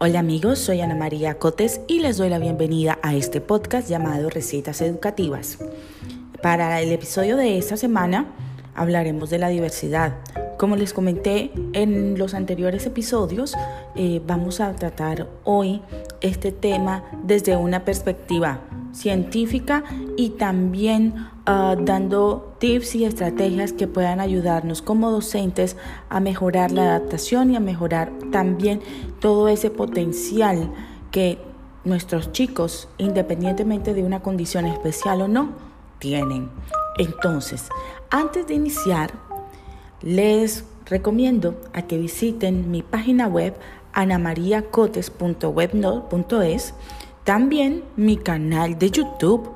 [0.00, 4.30] Hola amigos, soy Ana María Cotes y les doy la bienvenida a este podcast llamado
[4.30, 5.58] Recetas Educativas.
[6.40, 8.26] Para el episodio de esta semana
[8.76, 10.14] hablaremos de la diversidad.
[10.56, 13.56] Como les comenté en los anteriores episodios,
[13.96, 15.82] eh, vamos a tratar hoy
[16.20, 18.60] este tema desde una perspectiva
[18.92, 19.84] científica
[20.16, 25.76] y también ah, dando tips y estrategias que puedan ayudarnos como docentes
[26.08, 28.80] a mejorar la adaptación y a mejorar también
[29.20, 30.70] todo ese potencial
[31.10, 31.38] que
[31.84, 35.52] nuestros chicos, independientemente de una condición especial o no,
[35.98, 36.50] tienen.
[36.98, 37.68] Entonces,
[38.10, 39.12] antes de iniciar,
[40.02, 43.54] les recomiendo a que visiten mi página web
[43.92, 46.74] anamariacotes.webnode.es
[47.28, 49.50] también mi canal de YouTube,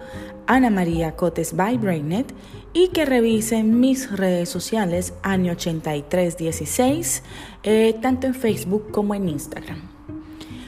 [0.47, 2.35] Ana María Cotes by Brainet,
[2.75, 7.23] y que revisen mis redes sociales, Año8316,
[7.63, 9.81] eh, tanto en Facebook como en Instagram.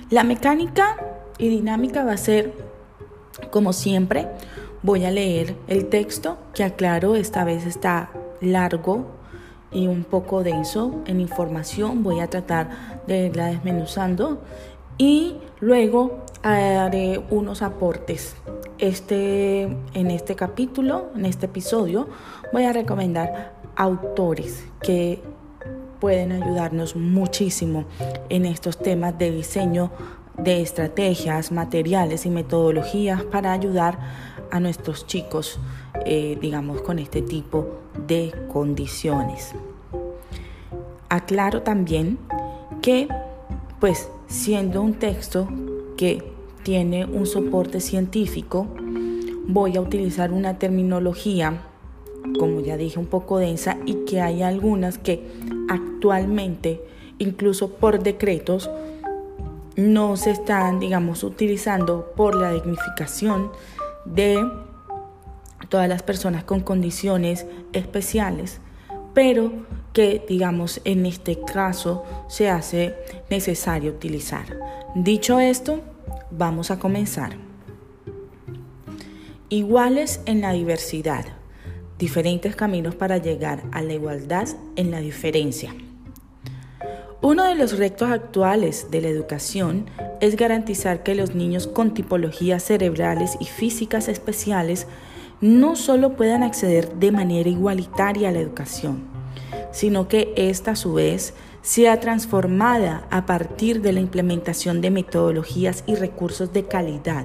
[0.08, 0.96] La mecánica
[1.36, 2.54] y dinámica va a ser,
[3.50, 4.26] como siempre,
[4.82, 9.08] voy a leer el texto, que aclaro, esta vez está largo
[9.70, 12.02] y un poco denso en información.
[12.02, 14.40] Voy a tratar de irla desmenuzando
[14.96, 18.36] y luego haré unos aportes.
[18.78, 22.08] Este, en este capítulo, en este episodio,
[22.52, 25.20] voy a recomendar autores que
[26.00, 27.86] pueden ayudarnos muchísimo
[28.28, 29.90] en estos temas de diseño
[30.36, 33.98] de estrategias, materiales y metodologías para ayudar
[34.50, 35.58] a nuestros chicos,
[36.04, 39.52] eh, digamos, con este tipo de condiciones.
[41.08, 42.18] Aclaro también
[42.82, 43.08] que,
[43.80, 45.48] pues, siendo un texto
[45.96, 46.33] que
[46.64, 48.66] tiene un soporte científico,
[49.46, 51.62] voy a utilizar una terminología,
[52.38, 55.22] como ya dije, un poco densa y que hay algunas que
[55.68, 56.82] actualmente,
[57.18, 58.70] incluso por decretos,
[59.76, 63.50] no se están, digamos, utilizando por la dignificación
[64.04, 64.42] de
[65.68, 68.60] todas las personas con condiciones especiales,
[69.12, 69.52] pero
[69.92, 72.94] que, digamos, en este caso se hace
[73.30, 74.46] necesario utilizar.
[74.94, 75.80] Dicho esto,
[76.36, 77.36] Vamos a comenzar.
[79.50, 81.24] Iguales en la diversidad.
[81.96, 85.72] Diferentes caminos para llegar a la igualdad en la diferencia.
[87.22, 89.86] Uno de los retos actuales de la educación
[90.20, 94.88] es garantizar que los niños con tipologías cerebrales y físicas especiales
[95.40, 99.04] no solo puedan acceder de manera igualitaria a la educación,
[99.70, 101.32] sino que ésta a su vez
[101.64, 107.24] sea transformada a partir de la implementación de metodologías y recursos de calidad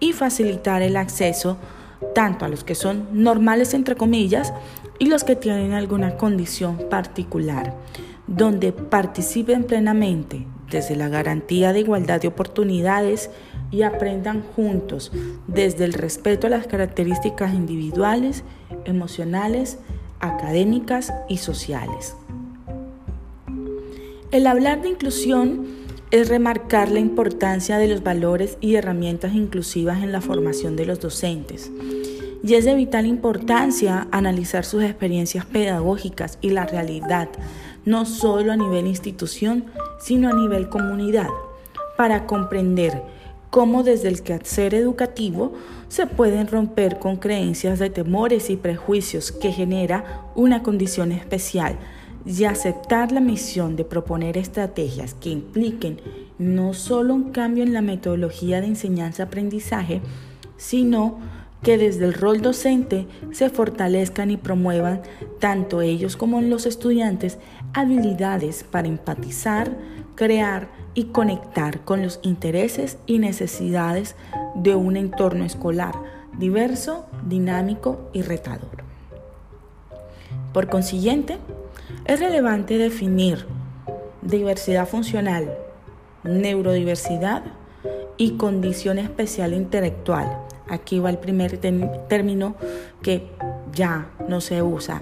[0.00, 1.56] y facilitar el acceso
[2.14, 4.52] tanto a los que son normales entre comillas
[4.98, 7.74] y los que tienen alguna condición particular,
[8.26, 13.30] donde participen plenamente desde la garantía de igualdad de oportunidades
[13.70, 15.10] y aprendan juntos
[15.46, 18.44] desde el respeto a las características individuales,
[18.84, 19.78] emocionales,
[20.20, 22.14] académicas y sociales.
[24.32, 25.66] El hablar de inclusión
[26.12, 31.00] es remarcar la importancia de los valores y herramientas inclusivas en la formación de los
[31.00, 31.72] docentes.
[32.44, 37.28] Y es de vital importancia analizar sus experiencias pedagógicas y la realidad,
[37.84, 39.64] no solo a nivel institución,
[40.00, 41.28] sino a nivel comunidad,
[41.96, 43.02] para comprender
[43.50, 45.54] cómo desde el quehacer educativo
[45.88, 51.80] se pueden romper con creencias de temores y prejuicios que genera una condición especial
[52.26, 56.00] y aceptar la misión de proponer estrategias que impliquen
[56.38, 60.00] no solo un cambio en la metodología de enseñanza-aprendizaje,
[60.56, 61.18] sino
[61.62, 65.02] que desde el rol docente se fortalezcan y promuevan
[65.38, 67.38] tanto ellos como los estudiantes
[67.74, 69.76] habilidades para empatizar,
[70.14, 74.16] crear y conectar con los intereses y necesidades
[74.54, 75.94] de un entorno escolar
[76.38, 78.84] diverso, dinámico y retador.
[80.52, 81.38] Por consiguiente,
[82.10, 83.46] es relevante definir
[84.20, 85.48] diversidad funcional,
[86.24, 87.44] neurodiversidad
[88.16, 90.36] y condición especial intelectual.
[90.68, 91.58] Aquí va el primer
[92.08, 92.56] término
[93.00, 93.30] que
[93.72, 95.00] ya no se usa.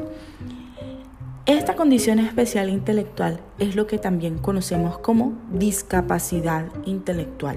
[1.46, 7.56] Esta condición especial intelectual es lo que también conocemos como discapacidad intelectual.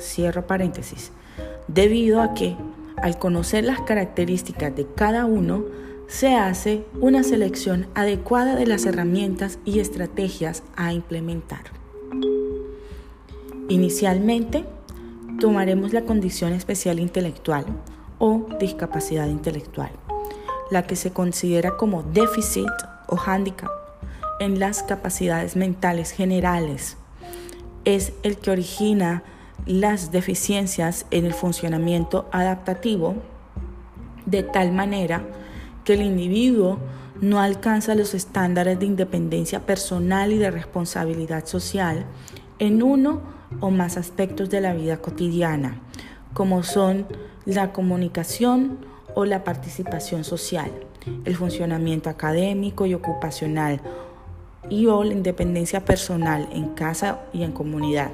[0.00, 1.12] Cierro paréntesis.
[1.68, 2.56] Debido a que
[2.96, 5.66] al conocer las características de cada uno,
[6.08, 11.64] se hace una selección adecuada de las herramientas y estrategias a implementar.
[13.68, 14.64] Inicialmente,
[15.40, 17.66] tomaremos la condición especial intelectual
[18.18, 19.90] o discapacidad intelectual,
[20.70, 22.70] la que se considera como déficit
[23.08, 23.70] o handicap
[24.38, 26.96] en las capacidades mentales generales.
[27.84, 29.22] es el que origina
[29.64, 33.14] las deficiencias en el funcionamiento adaptativo
[34.26, 35.24] de tal manera
[35.86, 36.78] que el individuo
[37.20, 42.04] no alcanza los estándares de independencia personal y de responsabilidad social
[42.58, 43.20] en uno
[43.60, 45.80] o más aspectos de la vida cotidiana,
[46.34, 47.06] como son
[47.44, 48.78] la comunicación
[49.14, 50.72] o la participación social,
[51.24, 53.80] el funcionamiento académico y ocupacional
[54.68, 58.10] y o la independencia personal en casa y en comunidad.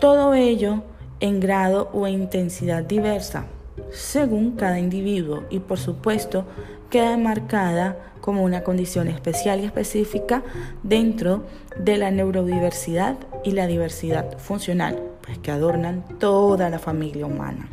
[0.00, 0.82] Todo ello
[1.20, 3.46] en grado o intensidad diversa,
[3.90, 6.44] según cada individuo y por supuesto
[6.90, 10.42] queda marcada como una condición especial y específica
[10.82, 11.44] dentro
[11.78, 17.68] de la neurodiversidad y la diversidad funcional, pues que adornan toda la familia humana.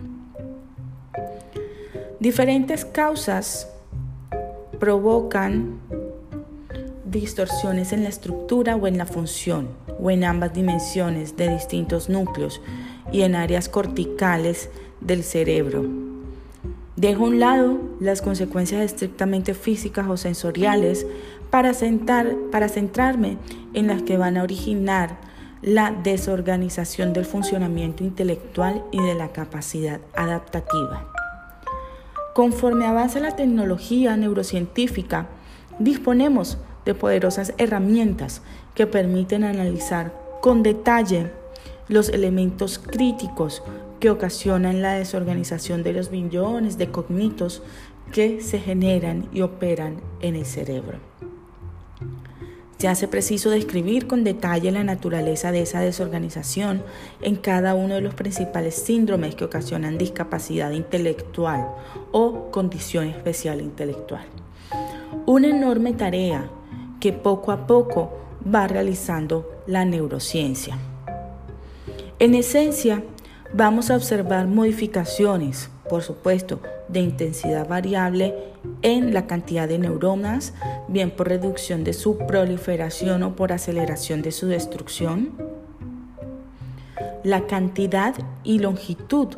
[2.20, 3.70] Diferentes causas
[4.80, 5.80] provocan
[7.06, 9.70] distorsiones en la estructura o en la función,
[10.00, 12.62] o en ambas dimensiones de distintos núcleos
[13.12, 14.70] y en áreas corticales
[15.06, 15.84] del cerebro.
[16.96, 21.06] Dejo a un lado las consecuencias estrictamente físicas o sensoriales
[21.50, 21.74] para,
[22.52, 23.38] para centrarme
[23.74, 25.18] en las que van a originar
[25.62, 31.10] la desorganización del funcionamiento intelectual y de la capacidad adaptativa.
[32.34, 35.28] Conforme avanza la tecnología neurocientífica,
[35.80, 38.42] disponemos de poderosas herramientas
[38.76, 41.32] que permiten analizar con detalle
[41.88, 43.64] los elementos críticos
[44.04, 47.64] que ocasionan la desorganización de los billones de cognitos
[48.12, 50.98] que se generan y operan en el cerebro.
[52.80, 56.84] Se hace preciso describir con detalle la naturaleza de esa desorganización
[57.22, 61.66] en cada uno de los principales síndromes que ocasionan discapacidad intelectual
[62.12, 64.26] o condición especial intelectual.
[65.26, 66.50] Una enorme tarea
[67.00, 68.12] que poco a poco
[68.54, 70.78] va realizando la neurociencia.
[72.20, 73.02] En esencia,
[73.54, 78.36] vamos a observar modificaciones, por supuesto, de intensidad variable
[78.82, 80.54] en la cantidad de neuronas,
[80.88, 85.32] bien por reducción de su proliferación o por aceleración de su destrucción,
[87.24, 89.30] la cantidad y longitud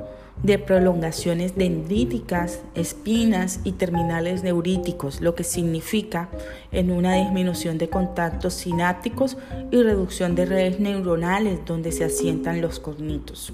[0.43, 6.29] de prolongaciones dendríticas, espinas y terminales neuríticos, lo que significa
[6.71, 9.37] en una disminución de contactos sinápticos
[9.71, 13.53] y reducción de redes neuronales donde se asientan los cognitos.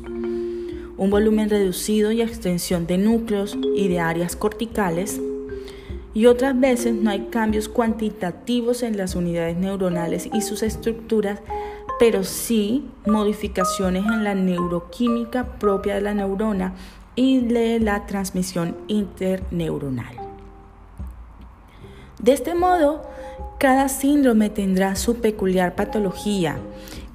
[0.98, 5.20] Un volumen reducido y extensión de núcleos y de áreas corticales
[6.14, 11.40] y otras veces no hay cambios cuantitativos en las unidades neuronales y sus estructuras
[12.00, 16.74] pero sí modificaciones en la neuroquímica propia de la neurona
[17.16, 20.16] y de la transmisión interneuronal.
[22.20, 23.02] De este modo,
[23.60, 26.58] cada síndrome tendrá su peculiar patología,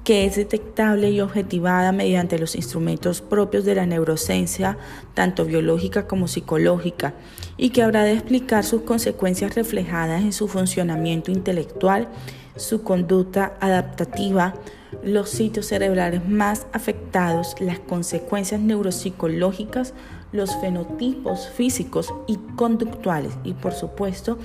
[0.03, 4.77] que es detectable y objetivada mediante los instrumentos propios de la neurociencia,
[5.13, 7.13] tanto biológica como psicológica,
[7.57, 12.07] y que habrá de explicar sus consecuencias reflejadas en su funcionamiento intelectual,
[12.57, 14.53] su conducta adaptativa,
[15.03, 19.93] los sitios cerebrales más afectados, las consecuencias neuropsicológicas,
[20.31, 24.37] los fenotipos físicos y conductuales y por supuesto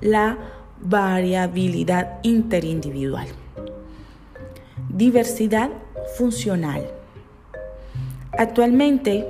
[0.00, 0.38] la
[0.80, 3.26] variabilidad interindividual.
[4.88, 5.70] Diversidad
[6.16, 6.90] funcional.
[8.38, 9.26] Actualmente,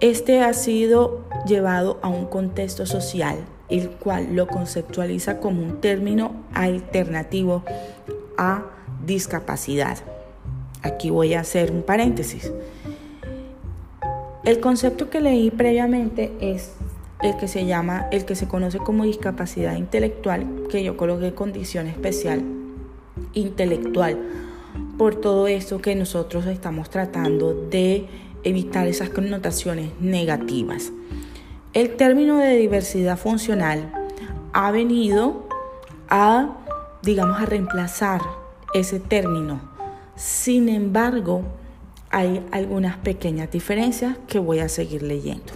[0.00, 3.38] este ha sido llevado a un contexto social,
[3.70, 7.64] el cual lo conceptualiza como un término alternativo
[8.36, 8.64] a
[9.06, 9.98] discapacidad.
[10.82, 12.52] Aquí voy a hacer un paréntesis.
[14.44, 16.72] El concepto que leí previamente es
[17.22, 21.86] el que se llama, el que se conoce como discapacidad intelectual, que yo coloqué condición
[21.86, 22.42] especial
[23.34, 24.18] intelectual,
[24.96, 28.06] por todo esto que nosotros estamos tratando de
[28.44, 30.92] evitar esas connotaciones negativas.
[31.72, 33.92] El término de diversidad funcional
[34.52, 35.46] ha venido
[36.08, 36.56] a,
[37.02, 38.20] digamos, a reemplazar
[38.74, 39.60] ese término.
[40.16, 41.42] Sin embargo,
[42.10, 45.52] hay algunas pequeñas diferencias que voy a seguir leyendo.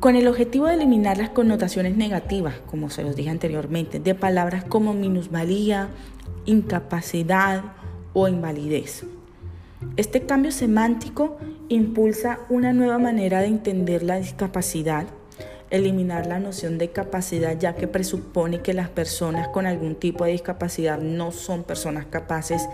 [0.00, 4.64] Con el objetivo de eliminar las connotaciones negativas, como se los dije anteriormente, de palabras
[4.64, 5.88] como minusvalía,
[6.46, 7.62] incapacidad
[8.12, 9.04] o invalidez.
[9.96, 15.06] Este cambio semántico impulsa una nueva manera de entender la discapacidad
[15.70, 20.32] eliminar la noción de capacidad ya que presupone que las personas con algún tipo de
[20.32, 22.66] discapacidad no son personas capaces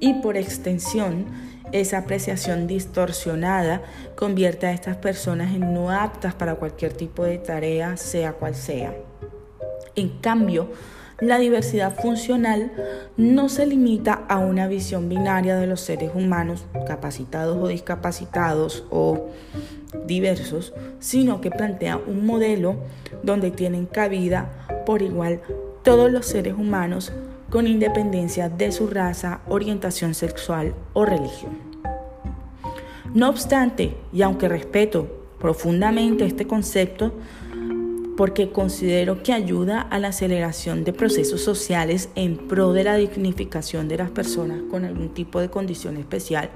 [0.00, 1.26] y por extensión
[1.72, 3.82] esa apreciación distorsionada
[4.16, 8.94] convierte a estas personas en no aptas para cualquier tipo de tarea, sea cual sea.
[9.94, 10.70] En cambio,
[11.22, 12.72] La diversidad funcional
[13.16, 19.28] no se limita a una visión binaria de los seres humanos, capacitados o discapacitados o
[20.04, 22.74] diversos, sino que plantea un modelo
[23.22, 25.40] donde tienen cabida por igual
[25.84, 27.12] todos los seres humanos
[27.50, 31.52] con independencia de su raza, orientación sexual o religión.
[33.14, 35.06] No obstante, y aunque respeto
[35.38, 37.12] profundamente este concepto,
[38.16, 43.88] porque considero que ayuda a la aceleración de procesos sociales en pro de la dignificación
[43.88, 46.50] de las personas con algún tipo de condición especial,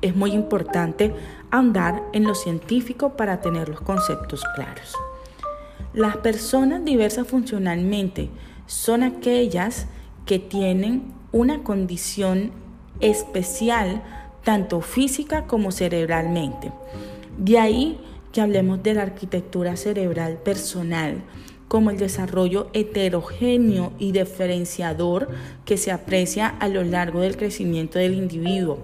[0.00, 1.14] es muy importante
[1.50, 4.94] ahondar en lo científico para tener los conceptos claros.
[5.94, 8.30] Las personas diversas funcionalmente
[8.66, 9.86] son aquellas
[10.26, 12.52] que tienen una condición
[13.00, 14.02] especial
[14.44, 16.72] tanto física como cerebralmente.
[17.38, 18.00] De ahí
[18.32, 21.22] que hablemos de la arquitectura cerebral personal
[21.68, 25.28] como el desarrollo heterogéneo y diferenciador
[25.64, 28.78] que se aprecia a lo largo del crecimiento del individuo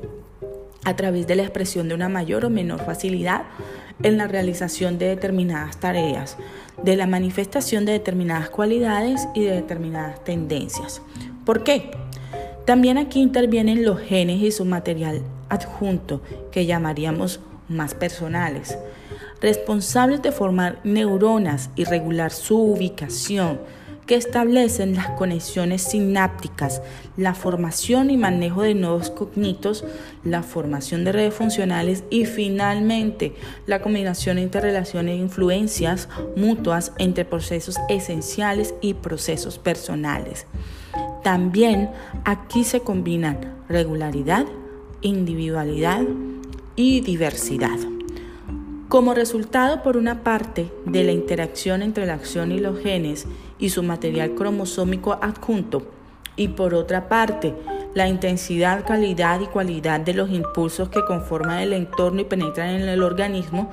[0.84, 3.42] a través de la expresión de una mayor o menor facilidad
[4.02, 6.38] en la realización de determinadas tareas,
[6.82, 11.02] de la manifestación de determinadas cualidades y de determinadas tendencias.
[11.44, 11.90] ¿Por qué?
[12.64, 18.78] También aquí intervienen los genes y su material adjunto, que llamaríamos más personales
[19.40, 23.58] responsables de formar neuronas y regular su ubicación,
[24.08, 26.80] que establecen las conexiones sinápticas,
[27.18, 29.84] la formación y manejo de nuevos cognitos,
[30.24, 33.34] la formación de redes funcionales y finalmente
[33.66, 40.46] la combinación entre relaciones e influencias mutuas entre procesos esenciales y procesos personales.
[41.22, 41.90] También
[42.24, 44.46] aquí se combinan regularidad,
[45.02, 46.02] individualidad
[46.76, 47.97] y diversidad.
[48.88, 53.26] Como resultado, por una parte, de la interacción entre la acción y los genes
[53.58, 55.90] y su material cromosómico adjunto,
[56.36, 57.54] y por otra parte,
[57.92, 62.88] la intensidad, calidad y cualidad de los impulsos que conforman el entorno y penetran en
[62.88, 63.70] el organismo,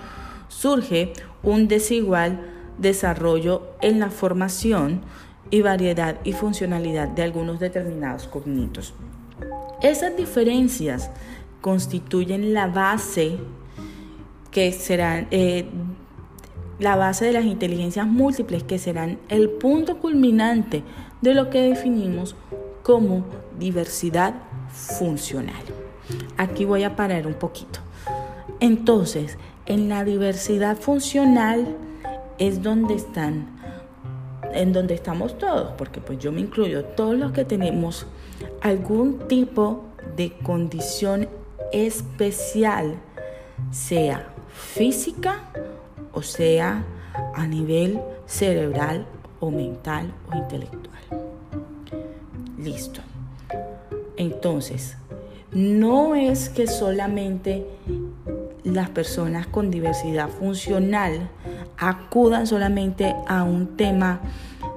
[0.49, 2.41] surge un desigual
[2.77, 5.01] desarrollo en la formación
[5.49, 8.93] y variedad y funcionalidad de algunos determinados cognitos.
[9.81, 11.09] Esas diferencias
[11.61, 13.37] constituyen la base
[14.55, 15.65] que serán eh,
[16.79, 20.81] la base de las inteligencias múltiples, que serán el punto culminante
[21.21, 22.37] de lo que definimos
[22.81, 23.25] como
[23.59, 24.33] diversidad
[24.69, 25.61] funcional.
[26.37, 27.81] Aquí voy a parar un poquito.
[28.61, 31.75] Entonces, en la diversidad funcional
[32.37, 33.47] es donde están,
[34.53, 38.07] en donde estamos todos, porque pues yo me incluyo, todos los que tenemos
[38.61, 39.83] algún tipo
[40.15, 41.27] de condición
[41.73, 42.95] especial,
[43.71, 45.43] sea física,
[46.13, 46.83] o sea,
[47.33, 49.05] a nivel cerebral
[49.39, 51.01] o mental o intelectual.
[52.57, 53.01] Listo.
[54.17, 54.97] Entonces,
[55.51, 57.65] no es que solamente
[58.63, 61.29] las personas con diversidad funcional
[61.77, 64.21] acudan solamente a un tema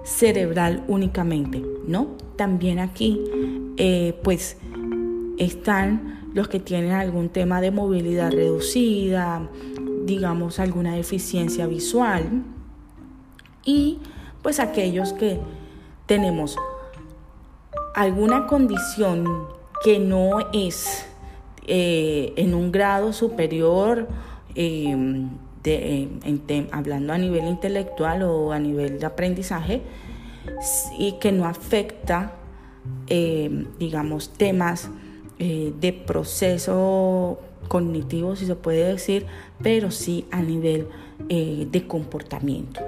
[0.04, 2.08] cerebral únicamente, ¿no?
[2.36, 3.24] También aquí,
[3.76, 4.56] eh, pues,
[5.38, 9.48] están los que tienen algún tema de movilidad reducida,
[10.04, 12.44] digamos alguna deficiencia visual.
[13.64, 13.98] Y
[14.42, 15.38] pues aquellos que
[16.06, 16.56] tenemos
[17.94, 19.26] alguna condición
[19.82, 21.06] que no es
[21.66, 24.08] eh, en un grado superior,
[24.54, 25.28] em,
[25.62, 29.82] de, hablando a nivel intelectual o a nivel de aprendizaje,
[30.98, 32.32] y que no afecta,
[33.08, 34.90] em, digamos, temas
[35.38, 39.26] eh, de proceso cognitivo, si se puede decir,
[39.62, 40.88] pero sí a nivel
[41.28, 42.80] eh, de comportamiento.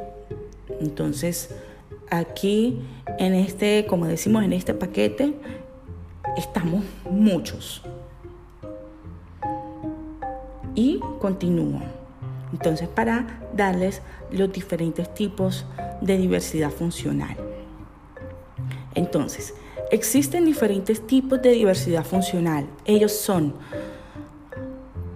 [0.81, 1.55] Entonces,
[2.11, 2.81] aquí
[3.19, 5.35] en este, como decimos, en este paquete,
[6.37, 7.83] estamos muchos.
[10.75, 11.81] Y continúo.
[12.53, 15.67] Entonces, para darles los diferentes tipos
[16.01, 17.37] de diversidad funcional.
[18.95, 19.55] Entonces,
[19.91, 22.67] Existen diferentes tipos de diversidad funcional.
[22.85, 23.55] Ellos son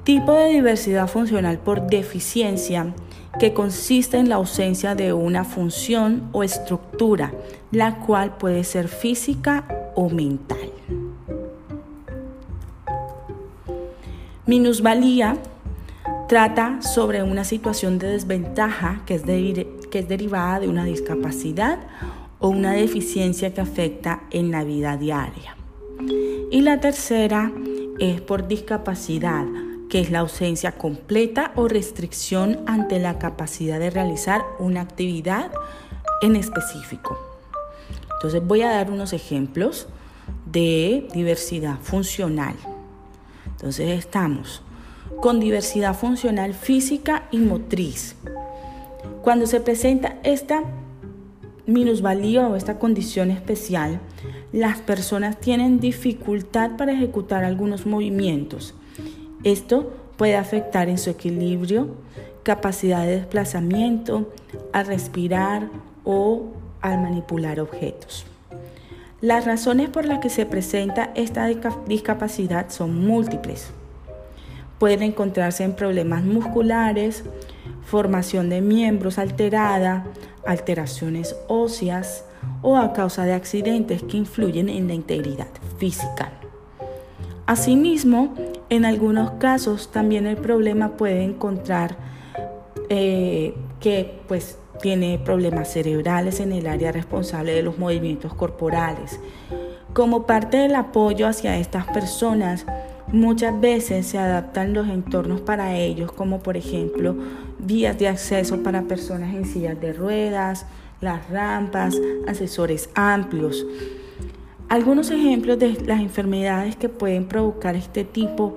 [0.02, 2.92] tipo de diversidad funcional por deficiencia,
[3.38, 7.32] que consiste en la ausencia de una función o estructura,
[7.70, 10.70] la cual puede ser física o mental.
[14.46, 15.36] Minusvalía
[16.28, 19.24] trata sobre una situación de desventaja que es,
[20.08, 21.78] derivada de una discapacidad
[22.44, 25.56] o una deficiencia que afecta en la vida diaria.
[26.50, 27.50] Y la tercera
[27.98, 29.46] es por discapacidad,
[29.88, 35.52] que es la ausencia completa o restricción ante la capacidad de realizar una actividad
[36.20, 37.18] en específico.
[38.16, 39.88] Entonces voy a dar unos ejemplos
[40.44, 42.56] de diversidad funcional.
[43.46, 44.60] Entonces estamos
[45.22, 48.16] con diversidad funcional física y motriz.
[49.22, 50.62] Cuando se presenta esta
[51.66, 54.00] minusvalía o esta condición especial,
[54.52, 58.74] las personas tienen dificultad para ejecutar algunos movimientos.
[59.44, 61.88] Esto puede afectar en su equilibrio,
[62.42, 64.32] capacidad de desplazamiento,
[64.72, 65.68] al respirar
[66.04, 68.26] o al manipular objetos.
[69.20, 71.46] Las razones por las que se presenta esta
[71.86, 73.70] discapacidad son múltiples.
[74.78, 77.24] Pueden encontrarse en problemas musculares,
[77.84, 80.04] formación de miembros alterada,
[80.46, 82.24] alteraciones óseas
[82.62, 85.48] o a causa de accidentes que influyen en la integridad
[85.78, 86.32] física.
[87.46, 88.34] Asimismo,
[88.70, 91.96] en algunos casos también el problema puede encontrar
[92.88, 99.20] eh, que pues tiene problemas cerebrales en el área responsable de los movimientos corporales.
[99.92, 102.66] Como parte del apoyo hacia estas personas,
[103.14, 107.14] muchas veces se adaptan los entornos para ellos, como por ejemplo
[107.58, 110.66] vías de acceso para personas en sillas de ruedas,
[111.00, 111.94] las rampas,
[112.26, 113.64] asesores amplios.
[114.68, 118.56] Algunos ejemplos de las enfermedades que pueden provocar este tipo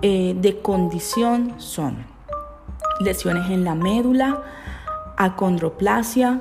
[0.00, 1.98] eh, de condición son
[3.00, 4.42] lesiones en la médula,
[5.16, 6.40] acondroplasia,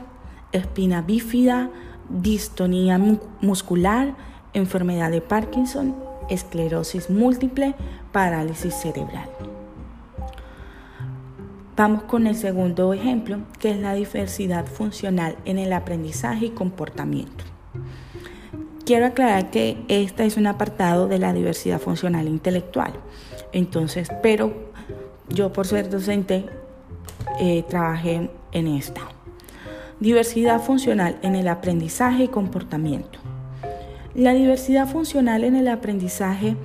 [0.53, 1.69] espina bífida,
[2.09, 2.97] distonía
[3.41, 4.15] muscular,
[4.53, 7.75] enfermedad de Parkinson, esclerosis múltiple,
[8.11, 9.29] parálisis cerebral.
[11.75, 17.43] Vamos con el segundo ejemplo, que es la diversidad funcional en el aprendizaje y comportamiento.
[18.83, 22.93] Quiero aclarar que este es un apartado de la diversidad funcional intelectual.
[23.51, 24.71] Entonces, pero
[25.29, 26.45] yo por ser docente
[27.39, 29.01] eh, trabajé en esta.
[29.99, 33.19] Diversidad funcional en el aprendizaje y comportamiento.
[34.17, 36.55] La diversidad funcional en el aprendizaje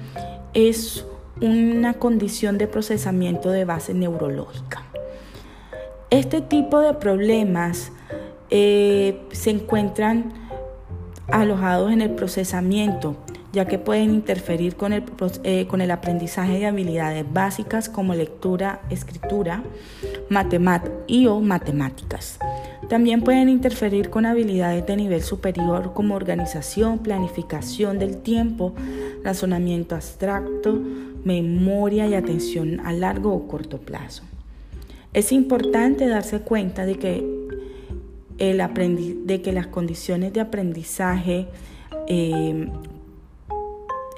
[0.55, 1.05] es
[1.43, 4.87] una condición de procesamiento de base neurológica.
[6.09, 7.93] Este tipo de problemas
[8.49, 10.33] eh, se encuentran
[11.29, 13.17] alojados en el procesamiento,
[13.53, 15.05] ya que pueden interferir con el,
[15.45, 19.62] eh, con el aprendizaje de habilidades básicas como lectura, escritura
[21.07, 22.38] y o matemáticas.
[22.93, 28.75] También pueden interferir con habilidades de nivel superior como organización, planificación del tiempo,
[29.25, 30.79] razonamiento abstracto,
[31.25, 34.25] memoria y atención a largo o corto plazo.
[35.15, 37.27] Es importante darse cuenta de que,
[38.37, 38.63] el
[39.25, 41.47] de que las condiciones de aprendizaje
[42.09, 42.69] eh,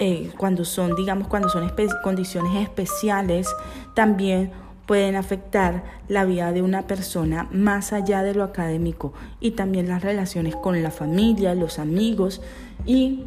[0.01, 1.71] eh, cuando son, digamos, cuando son
[2.03, 3.47] condiciones especiales,
[3.95, 4.51] también
[4.87, 10.03] pueden afectar la vida de una persona más allá de lo académico y también las
[10.03, 12.42] relaciones con la familia, los amigos
[12.85, 13.25] y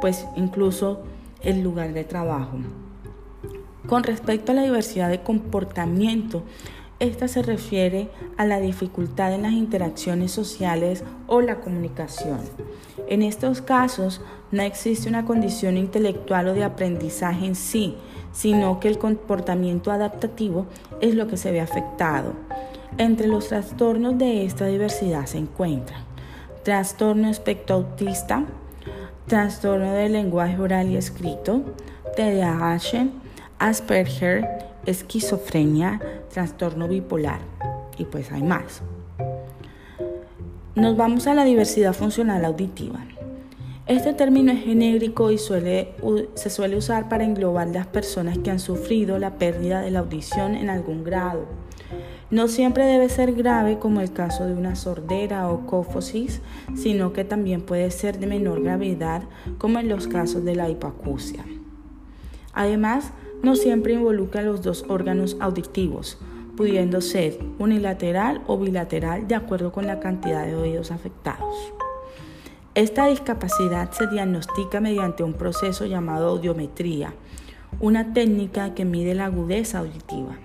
[0.00, 1.02] pues incluso
[1.42, 2.58] el lugar de trabajo.
[3.86, 6.44] Con respecto a la diversidad de comportamiento,
[7.00, 12.40] esta se refiere a la dificultad en las interacciones sociales o la comunicación.
[13.08, 14.20] En estos casos
[14.52, 17.96] no existe una condición intelectual o de aprendizaje en sí,
[18.32, 20.66] sino que el comportamiento adaptativo
[21.00, 22.32] es lo que se ve afectado.
[22.98, 26.10] Entre los trastornos de esta diversidad se encuentran
[26.62, 28.44] trastorno espectro autista,
[29.26, 31.62] trastorno del lenguaje oral y escrito,
[32.16, 33.08] TDAH,
[33.58, 34.46] Asperger,
[34.86, 36.00] esquizofrenia,
[36.32, 37.40] trastorno bipolar
[37.98, 38.82] y pues hay más.
[40.74, 43.00] Nos vamos a la diversidad funcional auditiva.
[43.90, 45.96] Este término es genérico y suele,
[46.34, 50.54] se suele usar para englobar las personas que han sufrido la pérdida de la audición
[50.54, 51.46] en algún grado.
[52.30, 56.40] No siempre debe ser grave como el caso de una sordera o cofosis,
[56.76, 59.24] sino que también puede ser de menor gravedad
[59.58, 61.44] como en los casos de la hipoacusia.
[62.52, 63.10] Además,
[63.42, 66.16] no siempre involucra los dos órganos auditivos,
[66.56, 71.72] pudiendo ser unilateral o bilateral de acuerdo con la cantidad de oídos afectados.
[72.76, 77.12] Esta discapacidad se diagnostica mediante un proceso llamado audiometría,
[77.80, 80.38] una técnica que mide la agudeza auditiva.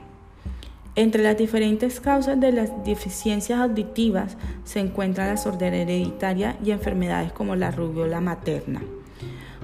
[0.95, 7.31] Entre las diferentes causas de las deficiencias auditivas se encuentra la sordera hereditaria y enfermedades
[7.31, 8.81] como la rubiola materna.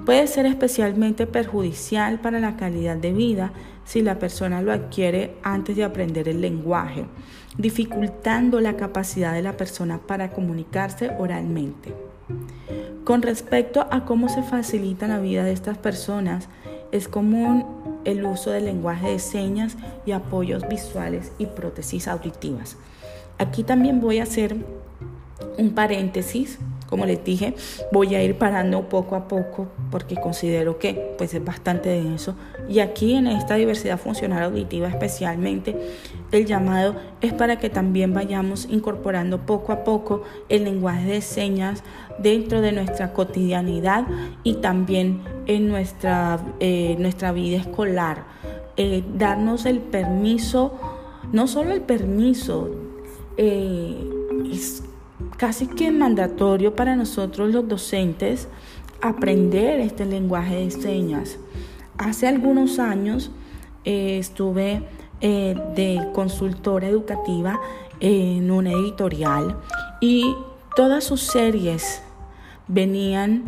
[0.05, 3.53] Puede ser especialmente perjudicial para la calidad de vida
[3.85, 7.05] si la persona lo adquiere antes de aprender el lenguaje,
[7.57, 12.10] dificultando la capacidad de la persona para comunicarse oralmente.
[13.03, 16.47] Con respecto a cómo se facilita la vida de estas personas,
[16.91, 17.65] es común
[18.05, 22.77] el uso del lenguaje de señas y apoyos visuales y prótesis auditivas.
[23.37, 24.55] Aquí también voy a hacer
[25.57, 26.59] un paréntesis
[26.91, 27.55] Como les dije,
[27.93, 32.35] voy a ir parando poco a poco porque considero que pues es bastante denso.
[32.67, 35.73] Y aquí en esta diversidad funcional auditiva especialmente,
[36.33, 41.81] el llamado es para que también vayamos incorporando poco a poco el lenguaje de señas
[42.19, 44.05] dentro de nuestra cotidianidad
[44.43, 48.25] y también en nuestra, eh, nuestra vida escolar.
[48.75, 50.73] Eh, darnos el permiso,
[51.31, 52.69] no solo el permiso,
[53.37, 53.95] eh,
[54.51, 54.83] es
[55.37, 58.47] casi que mandatorio para nosotros los docentes
[59.01, 61.37] aprender este lenguaje de señas.
[61.97, 63.31] Hace algunos años
[63.83, 64.83] eh, estuve
[65.21, 67.59] eh, de consultora educativa
[67.99, 69.57] en una editorial
[69.99, 70.35] y
[70.75, 72.01] todas sus series
[72.67, 73.45] venían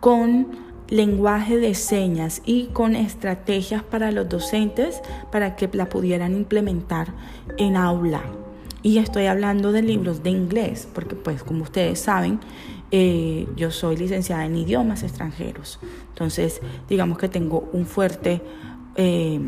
[0.00, 0.46] con
[0.88, 5.00] lenguaje de señas y con estrategias para los docentes
[5.32, 7.08] para que la pudieran implementar
[7.58, 8.22] en aula.
[8.86, 12.38] Y estoy hablando de libros de inglés, porque pues como ustedes saben,
[12.92, 15.80] eh, yo soy licenciada en idiomas extranjeros.
[16.10, 18.40] Entonces, digamos que tengo un fuerte
[18.94, 19.40] eh,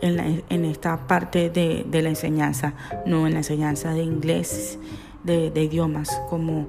[0.00, 2.72] en, esta parte de, la enseñanza,
[3.04, 4.78] no en la enseñanza de inglés,
[5.24, 6.68] de, de idiomas como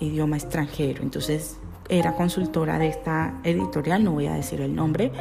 [0.00, 1.04] idioma extranjero.
[1.04, 5.12] Entonces, era consultora de esta editorial, no voy a decir el nombre,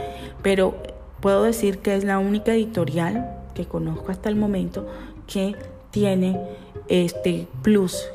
[0.41, 0.81] pero
[1.21, 4.87] puedo decir que es la única editorial que conozco hasta el momento
[5.27, 5.55] que
[5.93, 6.39] tiene
[6.87, 8.09] este plus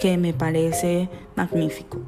[0.00, 2.00] que me parece magnífico.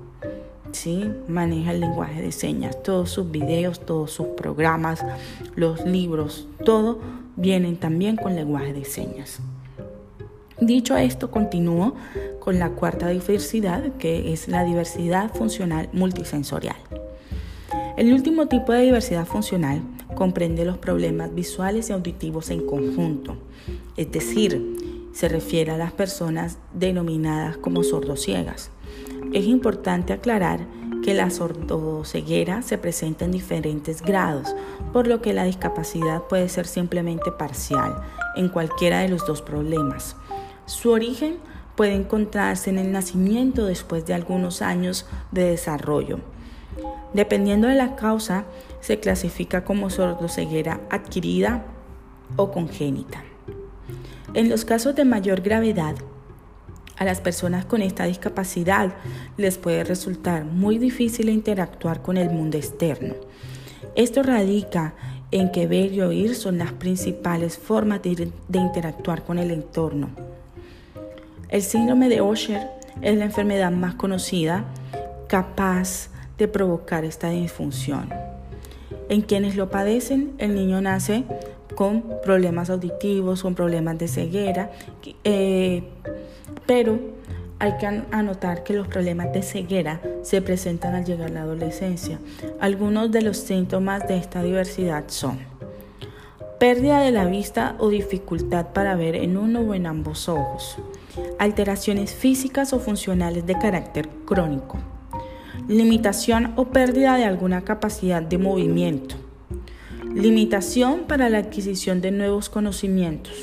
[0.72, 1.08] ¿sí?
[1.28, 5.04] Maneja el lenguaje de señas, todos sus videos, todos sus programas,
[5.54, 6.98] los libros, todo
[7.36, 9.38] vienen también con lenguaje de señas.
[10.60, 11.94] Dicho esto, continúo
[12.40, 16.76] con la cuarta diversidad, que es la diversidad funcional multisensorial.
[17.96, 19.82] El último tipo de diversidad funcional
[20.16, 23.36] comprende los problemas visuales y auditivos en conjunto,
[23.96, 24.85] es decir,
[25.16, 28.70] se refiere a las personas denominadas como sordociegas.
[29.32, 30.66] Es importante aclarar
[31.02, 34.54] que la sordoceguera se presenta en diferentes grados,
[34.92, 38.02] por lo que la discapacidad puede ser simplemente parcial
[38.36, 40.16] en cualquiera de los dos problemas.
[40.66, 41.38] Su origen
[41.76, 46.18] puede encontrarse en el nacimiento después de algunos años de desarrollo.
[47.14, 48.44] Dependiendo de la causa,
[48.82, 51.64] se clasifica como sordoceguera adquirida
[52.36, 53.24] o congénita.
[54.36, 55.94] En los casos de mayor gravedad,
[56.98, 58.92] a las personas con esta discapacidad
[59.38, 63.14] les puede resultar muy difícil interactuar con el mundo externo.
[63.94, 64.92] Esto radica
[65.30, 70.10] en que ver y oír son las principales formas de, interactuar con el entorno.
[71.48, 72.68] El síndrome de Usher
[73.00, 74.66] es la enfermedad más conocida
[75.28, 78.10] capaz de provocar esta disfunción.
[79.08, 81.24] En quienes lo padecen, el niño nace
[81.76, 84.72] con problemas auditivos, con problemas de ceguera,
[85.22, 85.84] eh,
[86.66, 86.98] pero
[87.60, 92.18] hay que anotar que los problemas de ceguera se presentan al llegar a la adolescencia.
[92.58, 95.38] Algunos de los síntomas de esta diversidad son
[96.58, 100.78] pérdida de la vista o dificultad para ver en uno o en ambos ojos,
[101.38, 104.78] alteraciones físicas o funcionales de carácter crónico,
[105.68, 109.16] limitación o pérdida de alguna capacidad de movimiento,
[110.16, 113.34] Limitación para la adquisición de nuevos conocimientos.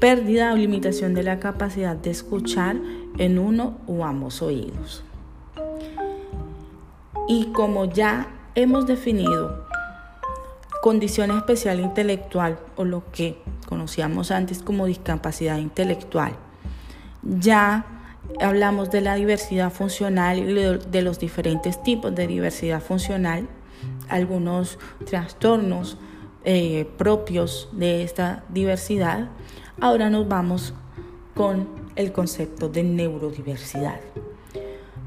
[0.00, 2.74] Pérdida o limitación de la capacidad de escuchar
[3.18, 5.04] en uno o ambos oídos.
[7.28, 9.64] Y como ya hemos definido
[10.82, 16.32] condición especial intelectual o lo que conocíamos antes como discapacidad intelectual,
[17.22, 17.86] ya
[18.40, 23.46] hablamos de la diversidad funcional y de los diferentes tipos de diversidad funcional
[24.08, 25.98] algunos trastornos
[26.44, 29.28] eh, propios de esta diversidad,
[29.80, 30.74] ahora nos vamos
[31.34, 34.00] con el concepto de neurodiversidad.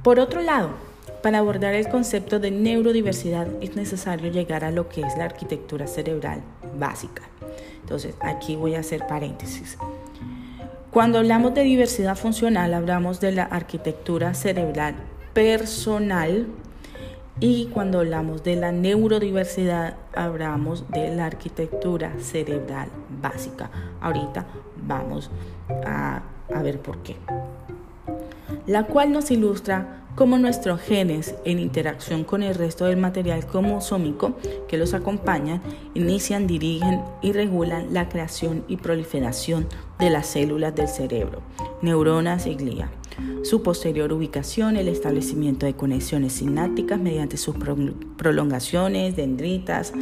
[0.04, 0.72] Por otro lado,
[1.24, 5.88] para abordar el concepto de neurodiversidad es necesario llegar a lo que es la arquitectura
[5.88, 6.42] cerebral
[6.78, 7.24] básica.
[7.82, 9.78] Entonces, aquí voy a hacer paréntesis.
[10.92, 14.96] Cuando hablamos de diversidad funcional, hablamos de la arquitectura cerebral
[15.34, 16.48] personal
[17.40, 22.90] y cuando hablamos de la neurodiversidad, hablamos de la arquitectura cerebral
[23.22, 23.72] básica.
[24.02, 24.46] Ahorita
[24.86, 25.32] vamos
[25.86, 26.22] a,
[26.62, 27.16] ver por qué.
[28.66, 34.36] La cual nos ilustra cómo nuestros genes, en interacción con el resto del material cromosómico
[34.68, 35.62] que los acompañan,
[35.94, 41.42] inician, dirigen y regulan la creación y proliferación de las células del cerebro,
[41.82, 42.92] neuronas y glía
[43.44, 47.56] su posterior ubicación, el establecimiento de conexiones sinápticas mediante sus
[48.18, 49.94] prolongaciones, dendritas,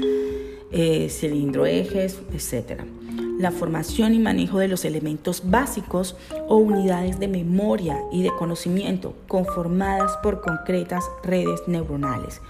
[0.72, 2.82] eh, cilindroejes, etc.
[3.40, 6.16] la formación y manejo de los elementos básicos
[6.48, 12.42] o unidades de memoria y de conocimiento conformadas por concretas redes neuronales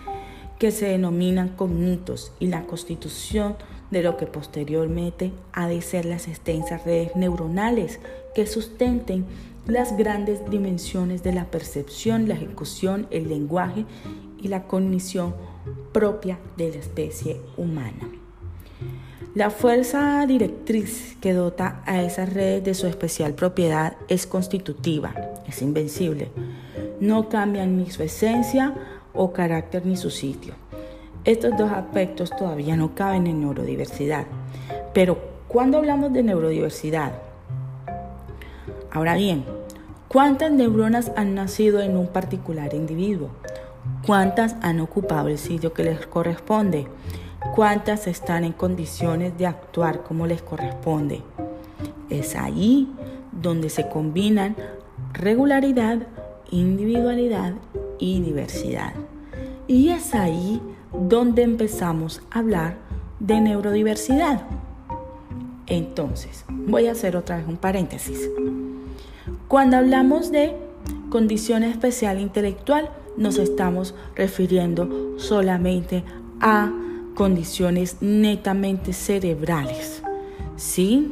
[0.59, 3.55] que se denominan cognitos y la constitución
[3.91, 7.99] de lo que posteriormente ha de ser las extensas redes neuronales
[8.35, 9.25] que sustenten
[9.67, 13.85] las grandes dimensiones de la percepción, la ejecución, el lenguaje
[14.41, 15.35] y la cognición
[15.91, 18.09] propia de la especie humana.
[19.35, 25.13] La fuerza directriz que dota a esas redes de su especial propiedad es constitutiva,
[25.47, 26.29] es invencible.
[26.99, 28.73] No cambian ni su esencia
[29.17, 30.53] o carácter ni su sitio.
[31.25, 34.25] Estos dos aspectos todavía no caben en neurodiversidad.
[34.93, 37.11] Pero cuando hablamos de neurodiversidad,
[38.91, 39.43] ahora bien,
[40.07, 43.29] ¿cuántas neuronas han nacido en un particular individuo?
[44.05, 46.87] ¿Cuántas han ocupado el sitio que les corresponde?
[47.55, 51.23] cuántas están en condiciones de actuar como les corresponde.
[52.09, 52.87] Es ahí
[53.31, 54.55] donde se combinan
[55.13, 55.99] regularidad,
[56.51, 57.53] individualidad
[57.99, 58.93] y diversidad.
[59.67, 60.61] Y es ahí
[60.93, 62.77] donde empezamos a hablar
[63.19, 64.41] de neurodiversidad.
[65.67, 68.29] Entonces, voy a hacer otra vez un paréntesis.
[69.47, 70.55] Cuando hablamos de
[71.09, 76.03] condición especial intelectual, nos estamos refiriendo solamente
[76.39, 76.71] a
[77.15, 80.03] condiciones netamente cerebrales.
[80.55, 81.11] ¿Sí?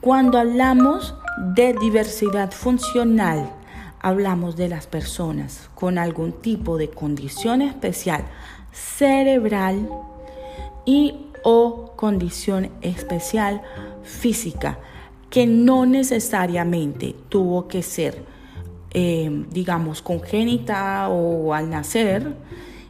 [0.00, 1.14] Cuando hablamos
[1.54, 3.50] de diversidad funcional,
[4.04, 8.22] hablamos de las personas con algún tipo de condición especial
[8.70, 9.88] cerebral
[10.84, 13.62] y o condición especial
[14.02, 14.78] física
[15.30, 18.22] que no necesariamente tuvo que ser,
[18.92, 22.36] eh, digamos, congénita o al nacer,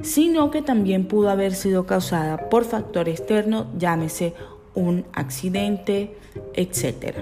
[0.03, 4.35] sino que también pudo haber sido causada por factor externo, llámese
[4.75, 6.17] un accidente,
[6.55, 7.19] etc.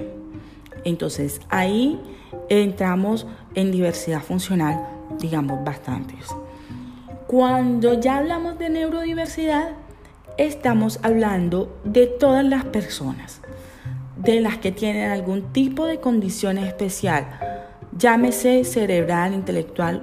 [0.82, 2.00] Entonces ahí
[2.48, 4.86] entramos en diversidad funcional,
[5.18, 6.28] digamos, bastantes.
[7.26, 9.70] Cuando ya hablamos de neurodiversidad,
[10.38, 13.40] estamos hablando de todas las personas,
[14.16, 17.26] de las que tienen algún tipo de condición especial,
[17.96, 20.02] llámese cerebral, intelectual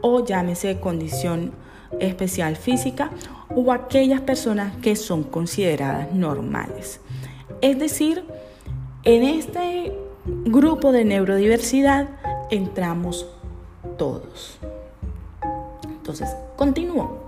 [0.00, 1.52] o llámese condición
[2.00, 3.10] especial física
[3.54, 7.00] o aquellas personas que son consideradas normales.
[7.60, 8.24] Es decir,
[9.04, 9.92] en este
[10.44, 12.08] grupo de neurodiversidad
[12.50, 13.26] entramos
[13.98, 14.58] todos.
[15.84, 17.26] Entonces, continúo.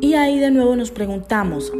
[0.00, 1.72] Y ahí de nuevo nos preguntamos,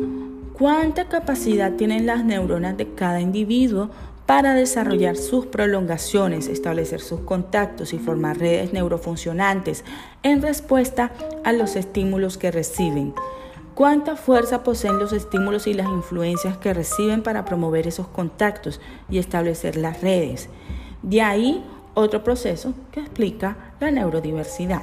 [0.53, 3.91] ¿cuánta capacidad tienen las neuronas de cada individuo
[4.31, 9.85] para desarrollar sus prolongaciones, establecer sus contactos y formar redes neurofuncionantes
[10.23, 11.11] en respuesta
[11.43, 13.13] a los estímulos que reciben.
[13.75, 19.19] ¿Cuánta fuerza poseen los estímulos y las influencias que reciben para promover esos contactos y
[19.19, 20.49] establecer las redes?
[21.03, 21.65] De ahí
[22.01, 24.83] otro proceso que explica la neurodiversidad.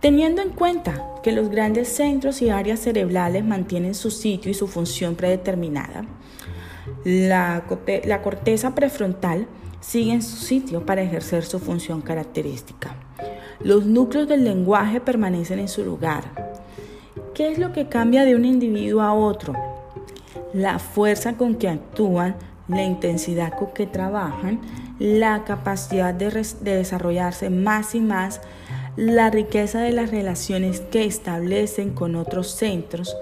[0.00, 4.66] Teniendo en cuenta que los grandes centros y áreas cerebrales mantienen su sitio y su
[4.66, 6.04] función predeterminada,
[7.04, 7.62] la,
[8.22, 9.46] corteza prefrontal
[9.80, 12.96] sigue en su sitio para ejercer su función característica.
[13.60, 16.24] Los núcleos del lenguaje permanecen en su lugar.
[17.34, 19.54] ¿Qué es lo que cambia de un individuo a otro?
[20.52, 22.34] La fuerza con que actúan,
[22.66, 24.60] la intensidad con que trabajan,
[25.02, 26.30] la capacidad de
[26.62, 28.40] desarrollarse más y más,
[28.94, 33.16] la riqueza de las relaciones que establecen con otros centros,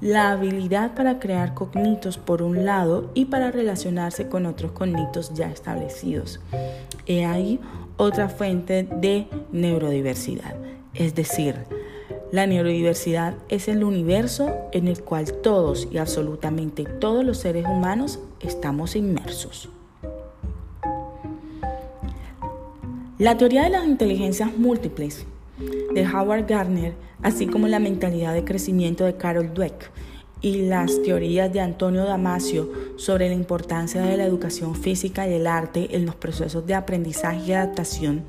[0.00, 5.50] la habilidad para crear cognitos por un lado y para relacionarse con otros cognitos ya
[5.50, 6.38] establecidos.
[7.06, 7.58] He ahí
[7.96, 10.54] otra fuente de neurodiversidad.
[10.94, 11.56] Es decir,
[12.30, 18.20] la neurodiversidad es el universo en el cual todos y absolutamente todos los seres humanos
[18.38, 19.68] estamos inmersos.
[23.18, 25.24] La teoría de las inteligencias múltiples
[25.94, 29.92] de Howard Gardner, así como la mentalidad de crecimiento de Carol Dweck
[30.40, 35.46] y las teorías de Antonio Damasio sobre la importancia de la educación física y el
[35.46, 38.24] arte en los procesos de aprendizaje y adaptación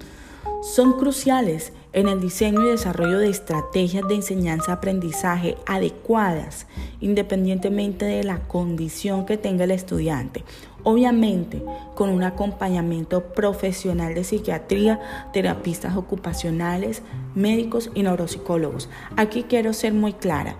[0.61, 6.67] son cruciales en el diseño y desarrollo de estrategias de enseñanza-aprendizaje adecuadas,
[7.01, 10.43] independientemente de la condición que tenga el estudiante
[10.85, 11.61] obviamente
[11.95, 15.01] con un acompañamiento profesional de psiquiatría,
[15.33, 17.01] terapistas ocupacionales,
[17.33, 18.89] médicos y neuropsicólogos.
[19.17, 20.55] Aquí quiero ser muy clara.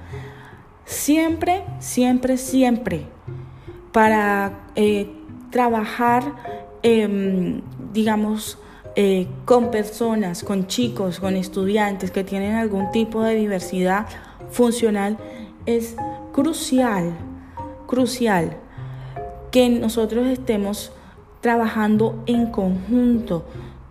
[0.84, 3.06] Siempre, siempre, siempre
[3.94, 5.10] para eh,
[5.52, 6.36] trabajar,
[6.84, 7.62] em,
[7.94, 8.58] digamos,
[8.98, 14.08] eh, con personas, con chicos, con estudiantes que tienen algún tipo de diversidad
[14.50, 15.18] funcional,
[15.66, 15.96] es
[16.34, 17.16] crucial
[17.86, 18.58] crucial
[19.56, 20.92] que nosotros estemos
[21.40, 23.46] trabajando en conjunto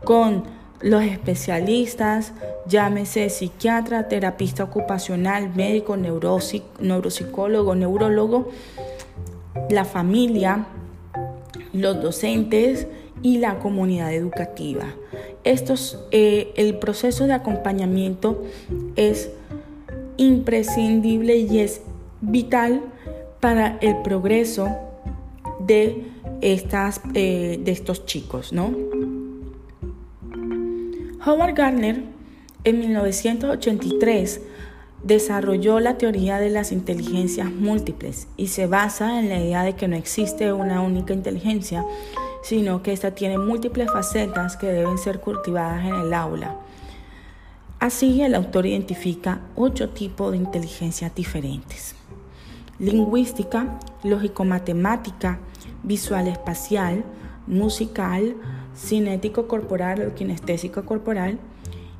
[0.05, 0.45] con
[0.83, 2.35] los especialistas,
[2.67, 8.51] llámese psiquiatra, terapista ocupacional, médico, neuropsicólogo, neurólogo,
[9.71, 10.67] la familia,
[11.73, 12.87] los docentes
[13.23, 14.85] y la comunidad educativa.
[15.45, 18.43] Eh, el proceso de acompañamiento
[18.97, 19.31] es
[20.19, 21.81] imprescindible y es
[22.21, 22.83] vital
[23.41, 24.84] para el progreso
[25.67, 26.05] de,
[26.41, 28.75] estas, eh, de estos chicos, ¿no?
[31.27, 32.03] Howard Gardner
[32.65, 34.41] en 1983
[35.03, 39.87] desarrolló la teoría de las inteligencias múltiples y se basa en la idea de que
[39.87, 41.85] no existe una única inteligencia,
[42.43, 46.57] sino que ésta tiene múltiples facetas que deben ser cultivadas en el aula.
[47.81, 51.95] Así, el autor identifica ocho tipos de inteligencias diferentes.
[52.79, 55.39] Lingüística, lógico-matemática,
[55.85, 57.05] visual-espacial,
[57.47, 58.35] musical,
[58.77, 61.39] cinético corporal o kinestésico corporal,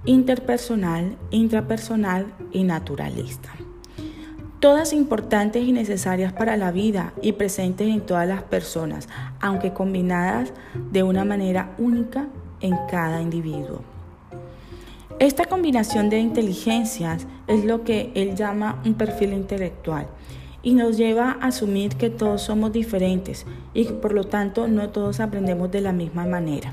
[0.05, 3.51] interpersonal, intrapersonal y naturalista.
[4.59, 9.09] Todas importantes y necesarias para la vida y presentes en todas las personas,
[9.41, 10.53] aunque combinadas
[10.91, 12.27] de una manera única
[12.61, 13.83] en cada individuo.
[15.21, 20.09] Esta combinación de inteligencias es lo que él llama un perfil intelectual
[20.65, 24.89] y nos lleva a asumir que todos somos diferentes y que por lo tanto no
[24.89, 26.73] todos aprendemos de la misma manera.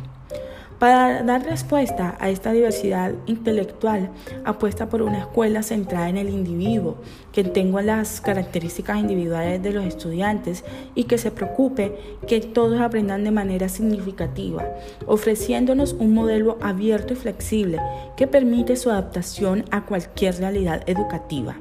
[0.82, 4.10] Para dar respuesta a esta diversidad intelectual,
[4.46, 6.96] apuesta por una escuela centrada en el individuo,
[7.32, 10.64] que tenga las características individuales de los estudiantes
[10.96, 14.66] y que se preocupe que todos aprendan de manera significativa,
[15.06, 17.78] ofreciéndonos un modelo abierto y flexible
[18.18, 21.58] que permite su adaptación a cualquier realidad educativa.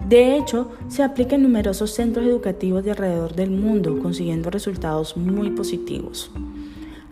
[0.00, 5.50] De hecho, se aplica en numerosos centros educativos de alrededor del mundo, consiguiendo resultados muy
[5.50, 6.30] positivos.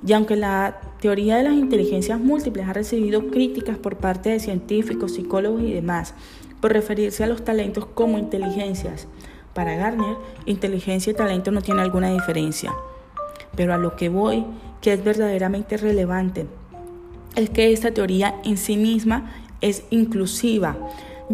[0.07, 5.15] Y aunque la teoría de las inteligencias múltiples ha recibido críticas por parte de científicos,
[5.15, 6.15] psicólogos y demás
[6.61, 9.07] por referirse a los talentos como inteligencias,
[9.53, 10.17] para Garner,
[10.47, 12.73] inteligencia y talento no tienen alguna diferencia.
[13.55, 14.47] Pero a lo que voy,
[14.81, 16.47] que es verdaderamente relevante,
[17.37, 20.77] es que esta teoría en sí misma es inclusiva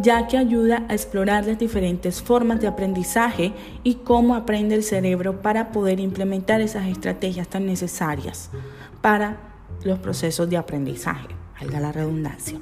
[0.03, 5.43] ya que ayuda a explorar las diferentes formas de aprendizaje y cómo aprende el cerebro
[5.43, 8.51] para poder implementar esas estrategias tan necesarias
[9.01, 9.37] para
[9.85, 11.29] los procesos de aprendizaje,
[11.61, 12.59] valga la redundancia.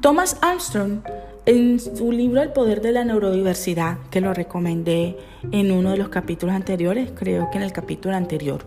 [0.00, 1.00] Thomas Armstrong,
[1.44, 5.18] en su libro El poder de la neurodiversidad, que lo recomendé
[5.52, 8.64] en uno de los capítulos anteriores, creo que en el capítulo anterior,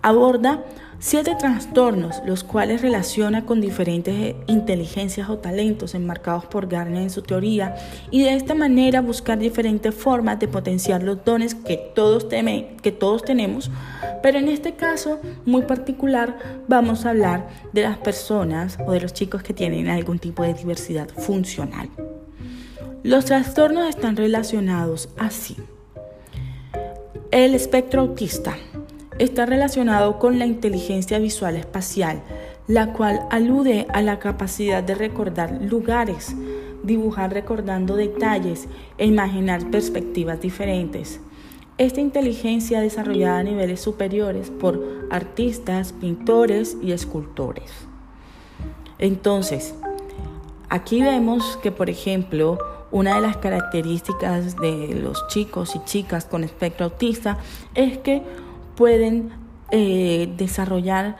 [0.00, 0.64] aborda
[1.04, 7.22] Siete trastornos, los cuales relaciona con diferentes inteligencias o talentos enmarcados por Garner en su
[7.22, 7.74] teoría,
[8.12, 13.24] y de esta manera buscar diferentes formas de potenciar los dones que todos, que todos
[13.24, 13.68] tenemos,
[14.22, 16.38] pero en este caso muy particular
[16.68, 20.54] vamos a hablar de las personas o de los chicos que tienen algún tipo de
[20.54, 21.88] diversidad funcional.
[23.02, 25.56] Los trastornos están relacionados así.
[27.32, 28.56] El espectro autista
[29.18, 32.22] está relacionado con la inteligencia visual espacial,
[32.66, 36.34] la cual alude a la capacidad de recordar lugares,
[36.82, 41.20] dibujar recordando detalles e imaginar perspectivas diferentes.
[41.78, 47.70] Esta inteligencia desarrollada a niveles superiores por artistas, pintores y escultores.
[48.98, 49.74] Entonces,
[50.68, 52.58] aquí vemos que, por ejemplo,
[52.92, 57.38] una de las características de los chicos y chicas con espectro autista
[57.74, 58.22] es que
[58.76, 59.30] pueden
[59.70, 61.16] eh, desarrollar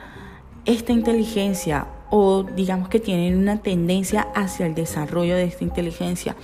[0.65, 6.35] esta inteligencia o digamos que tienen una tendencia hacia el desarrollo de esta inteligencia.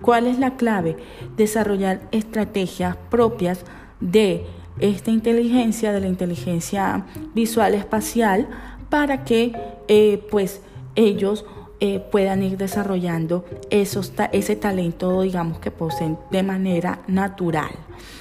[0.00, 0.96] ¿Cuál es la clave?
[1.36, 3.64] Desarrollar estrategias propias
[3.98, 4.46] de
[4.78, 8.46] esta inteligencia, de la inteligencia visual espacial,
[8.88, 9.52] para que
[9.88, 10.60] eh, pues
[10.94, 11.44] ellos
[11.80, 17.72] eh, puedan ir desarrollando esos, ese talento, digamos, que poseen de manera natural.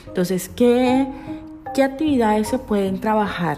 [0.08, 1.08] Entonces, ¿qué,
[1.76, 3.58] ¿Qué actividades se pueden trabajar?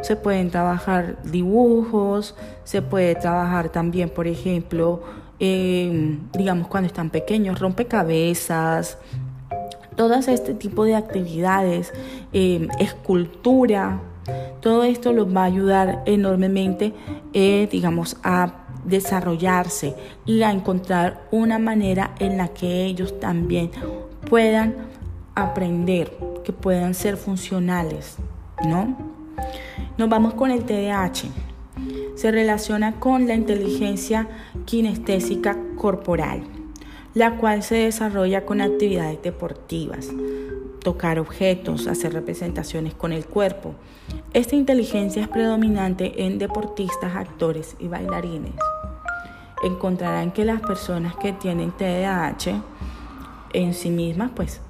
[0.00, 5.02] Se pueden trabajar dibujos, se puede trabajar también, por ejemplo,
[5.38, 8.96] digamos cuando están pequeños, rompecabezas,
[9.96, 11.92] todas este tipo de actividades,
[12.32, 14.00] em, escultura,
[14.62, 16.94] todo esto los va a ayudar enormemente,
[17.34, 19.94] eh, digamos, a desarrollarse
[20.24, 23.70] y a encontrar una manera en la que ellos también
[24.26, 24.74] puedan
[25.34, 28.16] aprender que puedan ser funcionales,
[28.66, 28.96] ¿no?
[29.98, 31.28] Nos vamos con el TDAH.
[32.14, 34.26] Se relaciona con la inteligencia
[34.64, 36.40] kinestésica corporal.
[37.12, 40.08] la cual se desarrolla con actividades deportivas,
[40.82, 43.74] tocar objetos, hacer representaciones con el cuerpo.
[44.32, 48.54] Esta inteligencia es predominante en deportistas, actores y bailarines.
[49.64, 52.62] Encontrarán que las personas que tienen TDAH
[53.52, 54.60] en sí mismas pues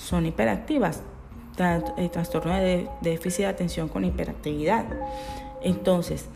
[0.00, 1.02] son hiperactivas,
[1.96, 4.86] el trastorno de déficit de atención con hiperactividad.
[5.62, 6.26] Entonces,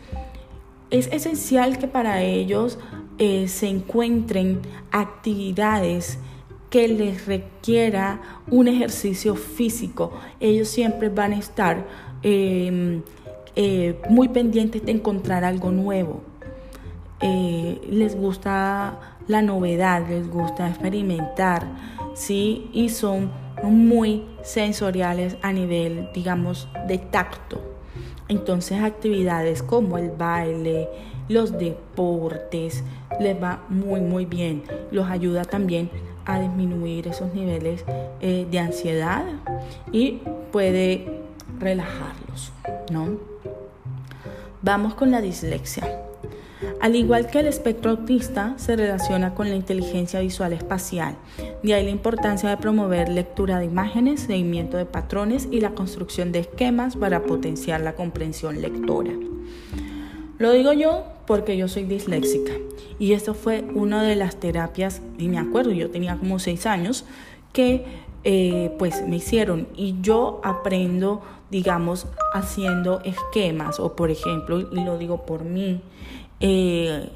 [0.91, 2.77] es esencial que para ellos
[3.17, 4.61] eh, se encuentren
[4.91, 6.19] actividades
[6.69, 10.13] que les requiera un ejercicio físico.
[10.39, 11.85] Ellos siempre van a estar
[12.21, 13.01] em,
[13.55, 16.21] eh, muy pendientes de encontrar algo nuevo.
[17.21, 21.65] Eh, les gusta la novedad, les gusta experimentar,
[22.13, 22.69] ¿sí?
[22.73, 23.31] Y son
[23.63, 27.61] muy sensoriales a nivel, digamos, de tacto.
[28.27, 30.89] Entonces actividades como el baile,
[31.29, 32.83] los deportes,
[33.19, 34.63] les va muy, muy bien.
[34.91, 35.89] Los ayuda también
[36.25, 37.83] a disminuir esos niveles
[38.19, 39.23] eh, de ansiedad
[39.91, 41.07] y puede
[41.59, 42.51] relajarlos,
[42.91, 43.17] ¿no?
[44.61, 46.04] Vamos con la dislexia.
[46.81, 51.15] Al igual que el espectro autista, se relaciona con la inteligencia visual espacial.
[51.63, 56.31] De ahí la importancia de promover lectura de imágenes, seguimiento de patrones y la construcción
[56.31, 59.13] de esquemas para potenciar la comprensión lectora.
[60.37, 62.51] Lo digo yo porque yo soy disléxica
[62.99, 67.05] y esto fue una de las terapias, y me acuerdo, yo tenía como seis años,
[67.51, 67.85] que
[68.23, 74.97] eh, pues me hicieron y yo aprendo, digamos, haciendo esquemas o por ejemplo, y lo
[74.97, 75.81] digo por mí,
[76.39, 77.09] eh,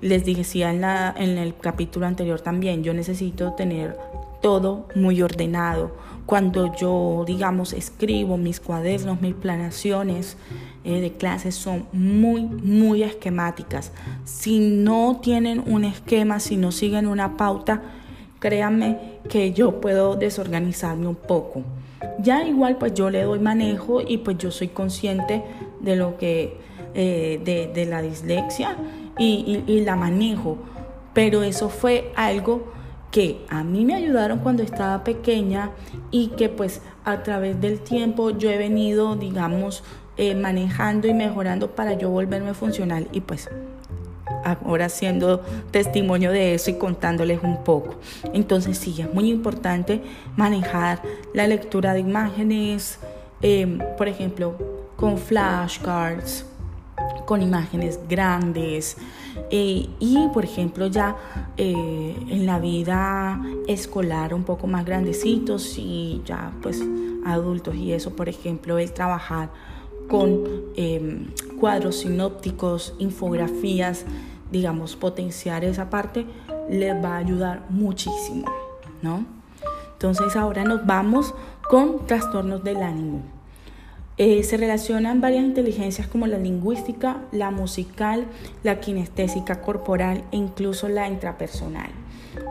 [0.00, 3.96] les decía en, la, en el capítulo anterior también, yo necesito tener
[4.40, 5.92] todo muy ordenado.
[6.26, 10.36] Cuando yo, digamos, escribo mis cuadernos, mis planaciones
[10.84, 13.92] eh, de clases son muy, muy esquemáticas.
[14.24, 17.82] Si no tienen un esquema, si no siguen una pauta,
[18.38, 21.62] créanme que yo puedo desorganizarme un poco.
[22.20, 25.42] Ya igual pues yo le doy manejo y pues yo soy consciente
[25.80, 26.56] de lo que
[26.94, 28.76] eh, de, la dislexia
[29.18, 30.58] y, la manejo.
[31.12, 32.72] Pero eso fue algo
[33.10, 35.70] que a mí me ayudaron cuando estaba pequeña
[36.10, 39.82] y que pues a través del tiempo yo he venido, digamos,
[40.16, 43.48] eh, manejando y mejorando para yo volverme funcional y pues
[44.44, 47.96] ahora siendo testimonio de eso y contándoles un poco.
[48.32, 50.02] Entonces sí, es muy importante
[50.36, 51.02] manejar
[51.34, 52.98] la lectura de imágenes,
[53.42, 54.54] eh, por ejemplo,
[54.96, 56.44] con flashcards,
[57.26, 58.96] con imágenes grandes
[59.50, 61.16] eh, y por ejemplo ya
[61.56, 66.82] eh, en la vida escolar un poco más grandecitos y ya pues
[67.24, 69.50] adultos y eso por ejemplo el trabajar
[70.10, 70.44] con
[70.74, 71.28] em,
[71.60, 74.04] cuadros sinópticos, infografías,
[74.50, 76.26] digamos, potenciar esa parte
[76.68, 78.50] les va a ayudar muchísimo,
[79.02, 79.24] ¿no?
[79.92, 81.32] Entonces ahora nos vamos
[81.68, 83.39] con trastornos del ánimo.
[84.22, 88.26] Eh, se relacionan varias inteligencias como la lingüística, la musical,
[88.62, 91.88] la kinestésica corporal e incluso la intrapersonal.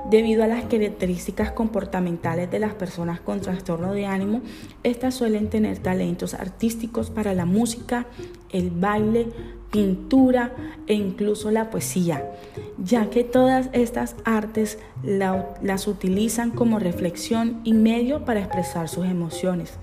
[0.10, 4.42] Debido a las características comportamentales de las personas con trastorno de ánimo,
[4.82, 8.08] estas suelen tener talentos artísticos para la música,
[8.50, 9.28] el baile,
[9.70, 10.56] pintura
[10.88, 12.32] e incluso la poesía,
[12.80, 19.78] ya que todas estas artes las utilizan como reflexión y medio para expresar sus emociones.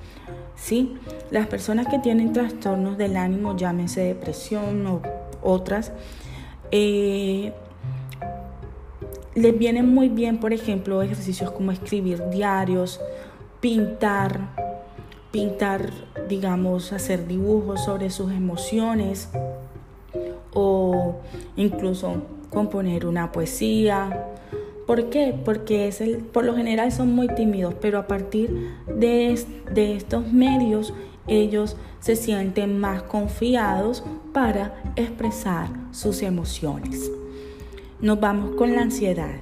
[0.57, 0.97] ¿Sí?
[1.31, 5.03] Las personas que tienen trastornos del ánimo, llámense depresión o
[5.43, 5.93] otras,
[6.73, 7.53] eh,
[9.35, 13.01] les vienen muy bien, por ejemplo, ejercicios como escribir diarios,
[13.61, 14.49] pintar,
[15.31, 15.93] pintar,
[16.29, 19.29] digamos, hacer dibujos sobre sus emociones
[20.55, 21.17] o
[21.57, 24.27] incluso componer una poesía,
[24.87, 25.35] ¿Por qué?
[25.45, 29.39] Porque es el, por lo general son muy tímidos, pero a partir de,
[29.73, 30.95] de estos medios
[31.27, 37.11] ellos se sienten más confiados para expresar sus emociones.
[38.01, 39.35] Nos vamos con la ansiedad.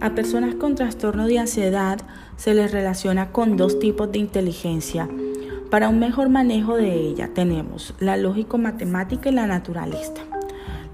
[0.00, 1.98] A personas con trastorno de ansiedad
[2.36, 5.08] se les relaciona con dos tipos de inteligencia.
[5.70, 10.22] Para un mejor manejo de ella tenemos la lógico-matemática y la naturalista.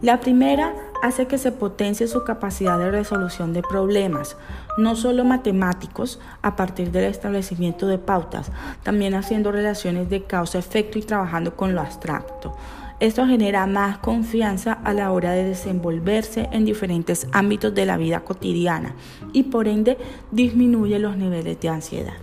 [0.03, 4.37] La primera hace que se potencie su capacidad de resolución de problemas,
[4.79, 8.51] no solo matemáticos, a partir del establecimiento de pautas,
[8.83, 12.57] también haciendo relaciones de causa-efecto y trabajando con lo abstracto.
[12.99, 18.21] Esto genera más confianza a la hora de desenvolverse en diferentes ámbitos de la vida
[18.21, 18.95] cotidiana
[19.35, 19.99] y por ende
[20.31, 22.15] disminuye los niveles de ansiedad.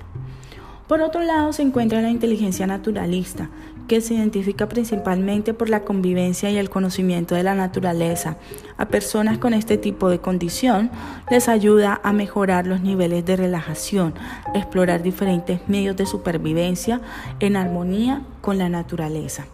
[0.87, 3.49] Por otro lado se encuentra la inteligencia naturalista,
[3.87, 8.37] que se identifica principalmente por la convivencia y el conocimiento de la naturaleza.
[8.77, 10.89] A personas con este tipo de condición
[11.29, 14.13] les ayuda a mejorar los niveles de relajación,
[14.53, 17.01] explorar diferentes medios de supervivencia
[17.39, 19.45] en armonía con la naturaleza.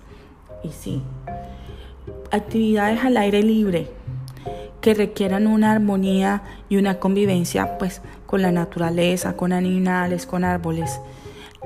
[0.64, 1.02] Y sí,
[2.32, 3.90] actividades al aire libre
[4.82, 11.00] que requieran una armonía y una convivencia pues con la naturaleza, con animales, con árboles,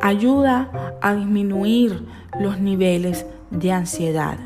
[0.04, 2.06] ayuda a disminuir
[2.38, 4.38] los niveles de ansiedad.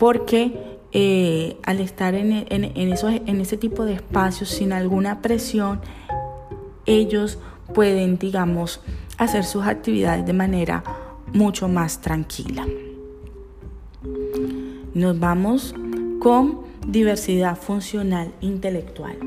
[0.00, 5.80] Porque eh, al estar en, en, en ese tipo de espacios sin alguna presión,
[6.86, 7.38] ellos
[7.72, 8.80] pueden, digamos,
[9.16, 10.82] hacer sus actividades de manera
[11.32, 12.66] mucho más tranquila.
[14.92, 15.72] Nos vamos
[16.18, 19.18] con diversidad funcional intelectual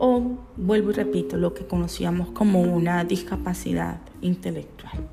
[0.00, 5.08] o, vuelvo y repito, lo que conocíamos como una discapacidad intelectual.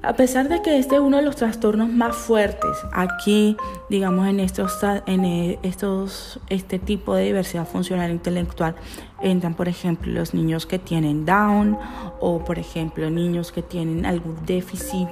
[0.00, 3.56] A pesar de que este es uno de los trastornos más fuertes, aquí,
[3.90, 5.24] digamos, en estos, en
[5.62, 8.76] estos, este tipo de diversidad funcional intelectual,
[9.20, 11.76] entran, por ejemplo, los niños que tienen Down
[12.20, 15.08] o, por ejemplo, niños que tienen algún déficit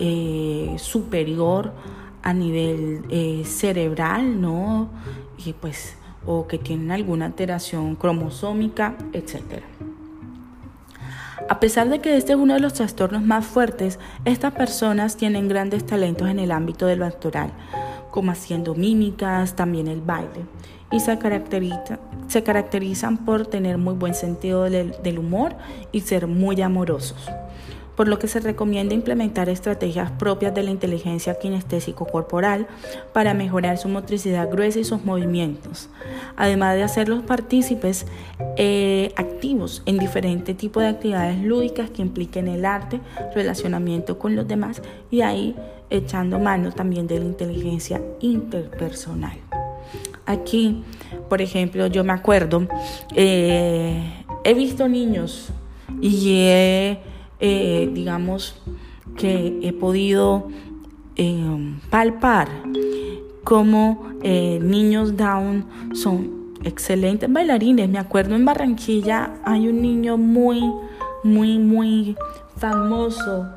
[0.00, 1.72] eh, superior
[2.22, 4.88] a nivel eh, cerebral, ¿no?
[5.60, 5.96] Pues,
[6.26, 9.62] o que tienen alguna alteración cromosómica, etc.
[11.48, 15.48] A pesar de que este es uno de los trastornos más fuertes, estas personas tienen
[15.48, 17.52] grandes talentos en el ámbito del actoral,
[18.10, 20.44] como haciendo mímicas, también el baile,
[20.90, 21.16] y se,
[22.26, 25.54] se caracterizan por tener muy buen sentido del humor
[25.92, 27.30] y ser muy amorosos
[27.96, 32.66] por lo que se recomienda implementar estrategias propias de la inteligencia kinestésico-corporal
[33.12, 35.88] para mejorar su motricidad gruesa y sus movimientos,
[36.36, 38.06] además de hacerlos partícipes
[38.56, 43.00] eh, activos en diferentes tipos de actividades lúdicas que impliquen el arte,
[43.34, 45.56] relacionamiento con los demás y ahí
[45.88, 49.38] echando mano también de la inteligencia interpersonal.
[50.26, 50.82] Aquí,
[51.28, 52.66] por ejemplo, yo me acuerdo,
[53.14, 55.50] eh, he visto niños
[56.00, 56.98] y he
[57.40, 58.56] eh, digamos,
[59.16, 60.48] que he podido
[61.16, 62.48] eh, palpar
[63.44, 67.88] como eh, niños down son excelentes bailarines.
[67.88, 70.62] Me acuerdo en Barranquilla hay un niño muy,
[71.22, 72.16] muy, muy
[72.56, 73.48] famoso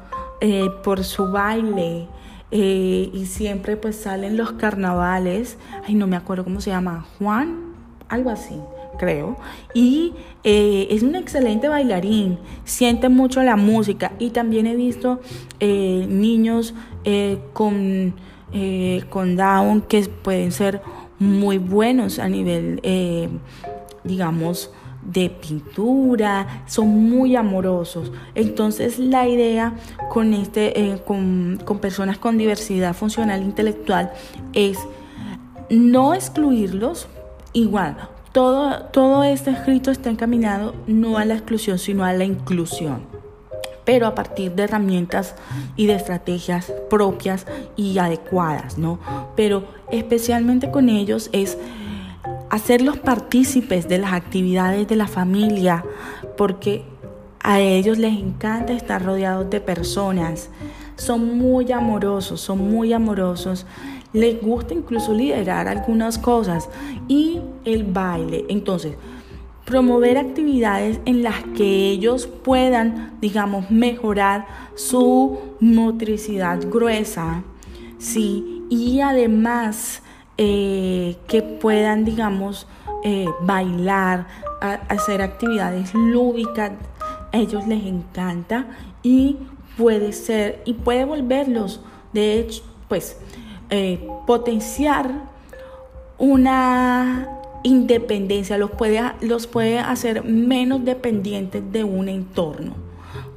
[0.84, 2.08] por su baile.
[2.52, 7.76] y siempre pues salen los carnavales, ay no me acuerdo cómo se llama, Juan,
[8.08, 8.56] algo así
[8.98, 9.38] creo,
[9.74, 10.14] y
[10.44, 14.14] eh, es un excelente bailarín, siente mucho la música.
[14.20, 15.20] Y también he visto
[15.60, 16.74] eh, niños
[17.04, 18.16] eh, con,
[19.10, 20.82] con Down que pueden ser
[21.20, 22.82] muy buenos a nivel,
[24.04, 24.72] digamos,
[25.04, 28.12] de pintura, son muy amorosos.
[28.36, 29.76] Entonces la idea
[30.10, 34.12] con, este, con, con personas con diversidad funcional intelectual
[34.54, 34.80] es
[35.70, 37.08] no excluirlos,
[37.54, 37.98] igual,
[38.32, 43.02] todo, todo este escrito está encaminado no a la exclusión, sino a la inclusión,
[43.86, 45.36] pero a partir de herramientas
[45.76, 49.00] y de estrategias propias y adecuadas, ¿no?
[49.36, 51.58] Pero especialmente con ellos es
[52.50, 55.84] hacerlos partícipes de las actividades de la familia,
[56.38, 56.84] porque
[57.42, 60.50] a ellos les encanta estar rodeados de personas,
[60.96, 63.66] son muy amorosos, son muy amorosos
[64.14, 66.70] les gusta incluso liderar algunas cosas
[67.07, 68.45] y el baile.
[68.49, 68.95] Entonces,
[69.66, 77.43] promover actividades en las que ellos puedan, digamos, mejorar su motricidad gruesa,
[77.99, 78.64] ¿sí?
[78.70, 80.01] Y además
[80.38, 82.66] eh, que puedan, digamos,
[83.03, 84.26] eh, bailar,
[84.88, 86.72] hacer actividades lúdicas,
[87.32, 88.66] a ellos les encanta
[89.03, 89.38] y
[89.78, 91.82] puede ser, y puede volverlos,
[92.12, 93.18] de hecho, pues,
[93.70, 95.11] eh, potenciar
[96.17, 97.30] una
[97.63, 102.74] independencia, los puede, los puede hacer menos dependientes de un entorno.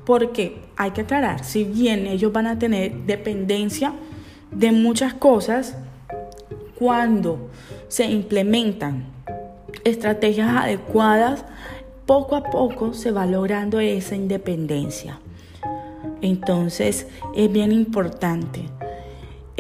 [0.05, 3.93] Porque hay que aclarar, si bien ellos van a tener dependencia
[4.51, 5.77] de muchas cosas,
[6.79, 7.51] cuando
[7.89, 9.05] se implementan
[9.85, 11.45] estrategias adecuadas,
[12.07, 15.21] poco a poco se va logrando esa independencia.
[16.21, 18.65] Entonces es bien importante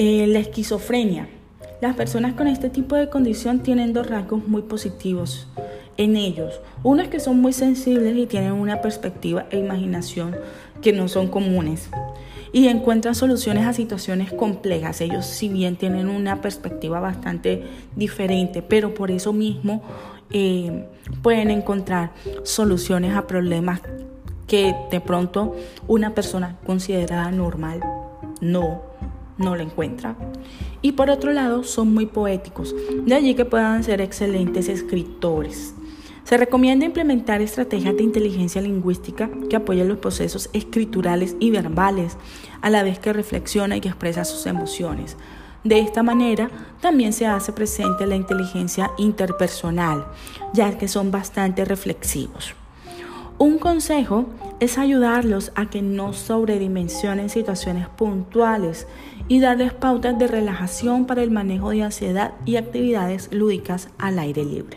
[0.04, 1.28] eh, la esquizofrenia.
[1.80, 5.46] Las personas con este tipo de condición tienen dos rasgos muy positivos
[5.96, 6.60] en ellos.
[6.82, 10.34] Uno es que son muy sensibles y tienen una perspectiva e imaginación
[10.80, 11.88] que no son comunes
[12.52, 15.00] y encuentran soluciones a situaciones complejas.
[15.00, 17.62] Ellos si bien tienen una perspectiva bastante
[17.94, 19.84] diferente, pero por eso mismo
[20.32, 20.84] eh,
[21.22, 22.10] pueden encontrar
[22.42, 23.82] soluciones a problemas
[24.48, 25.54] que de pronto
[25.86, 27.80] una persona considerada normal
[28.40, 28.91] no,
[29.42, 30.16] no la encuentra.
[30.80, 32.74] Y por otro lado, son muy poéticos,
[33.04, 35.74] de allí que puedan ser excelentes escritores.
[36.24, 42.16] Se recomienda implementar estrategias de inteligencia lingüística que apoyen los procesos escriturales y verbales,
[42.60, 45.16] a la vez que reflexiona y expresa sus emociones.
[45.64, 50.06] De esta manera también se hace presente la inteligencia interpersonal,
[50.52, 52.54] ya que son bastante reflexivos.
[53.42, 54.26] Un consejo
[54.60, 58.86] es ayudarlos a que no sobredimensionen situaciones puntuales
[59.26, 64.44] y darles pautas de relajación para el manejo de ansiedad y actividades lúdicas al aire
[64.44, 64.76] libre.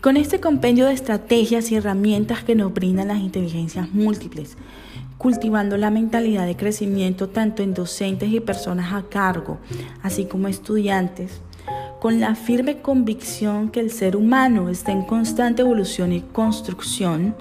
[0.00, 4.56] Con este compendio de estrategias y herramientas que nos brindan las inteligencias múltiples,
[5.18, 9.58] cultivando la mentalidad de crecimiento tanto en docentes y personas a cargo,
[10.02, 11.40] así como estudiantes,
[12.02, 17.36] con la firme convicción que el ser humano está en constante evolución y construcción,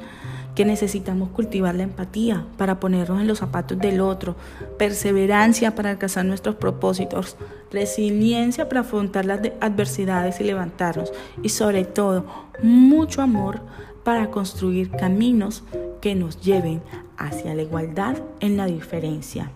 [0.53, 4.35] que necesitamos cultivar la empatía para ponernos en los zapatos del otro,
[4.77, 7.37] perseverancia para alcanzar nuestros propósitos,
[7.71, 12.27] resiliencia para afrontar las adversidades y levantarnos y sobre todo
[12.61, 13.61] mucho amor
[14.03, 15.63] para construir caminos
[16.01, 16.83] que nos lleven
[17.17, 19.49] hacia la igualdad en la diferencia.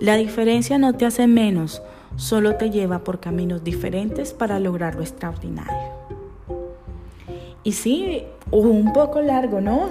[0.00, 1.82] La diferencia no te hace menos,
[2.16, 5.92] solo te lleva por caminos diferentes para lograr lo extraordinario.
[7.62, 9.90] Y sí, un poco largo, ¿no?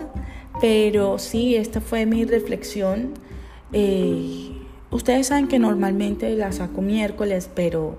[0.61, 3.13] Pero sí, esta fue mi reflexión.
[3.71, 4.51] Eh,
[4.91, 7.97] ustedes saben que normalmente la saco miércoles, pero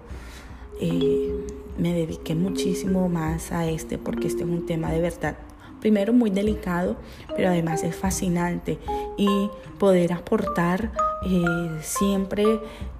[0.81, 1.35] eh,
[1.79, 5.37] me dediqué muchísimo más a este porque este es un tema de verdad
[5.85, 6.97] primero muy delicado,
[7.37, 8.79] pero además es fascinante.
[9.19, 10.93] Y poder aportar
[11.27, 11.45] eh,
[11.83, 12.47] siempre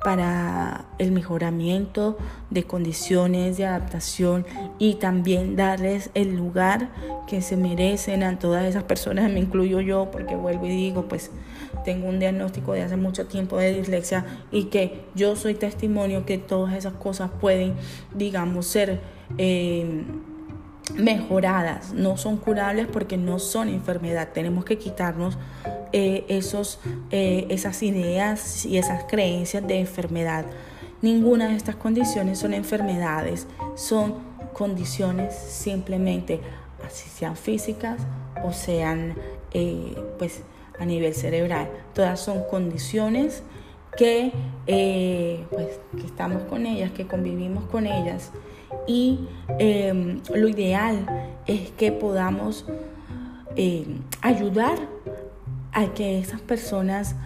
[0.05, 2.19] para el mejoramiento
[2.51, 4.45] de condiciones de adaptación
[4.79, 6.91] y también darles el lugar
[7.27, 11.31] que se merecen a todas esas personas, me incluyo yo, porque vuelvo y digo, pues
[11.87, 16.37] tengo un diagnóstico de hace mucho tiempo de dislexia y que yo soy testimonio que
[16.37, 17.77] todas esas cosas pueden,
[18.15, 19.01] digamos, ser...
[19.39, 20.05] Eh,
[20.93, 24.29] mejoradas, no son curables porque no son enfermedad.
[24.33, 25.39] Tenemos que quitarnos
[25.93, 26.79] eh, esos,
[27.11, 30.45] eh, esas ideas y esas creencias de enfermedad.
[31.03, 34.15] Ninguna de estas condiciones son enfermedades, son
[34.53, 36.41] condiciones simplemente,
[36.87, 38.01] así sean físicas
[38.43, 39.15] o sean
[39.53, 40.43] eh, pues
[40.79, 41.69] a nivel cerebral.
[41.95, 43.43] Todas son condiciones
[43.97, 44.33] que,
[45.51, 48.33] pues, que estamos con ellas, que convivimos con ellas
[48.87, 49.21] y
[49.59, 51.07] em, lo ideal
[51.47, 52.67] es que podamos
[53.57, 54.79] em, ayudar
[55.73, 57.17] a que esas personas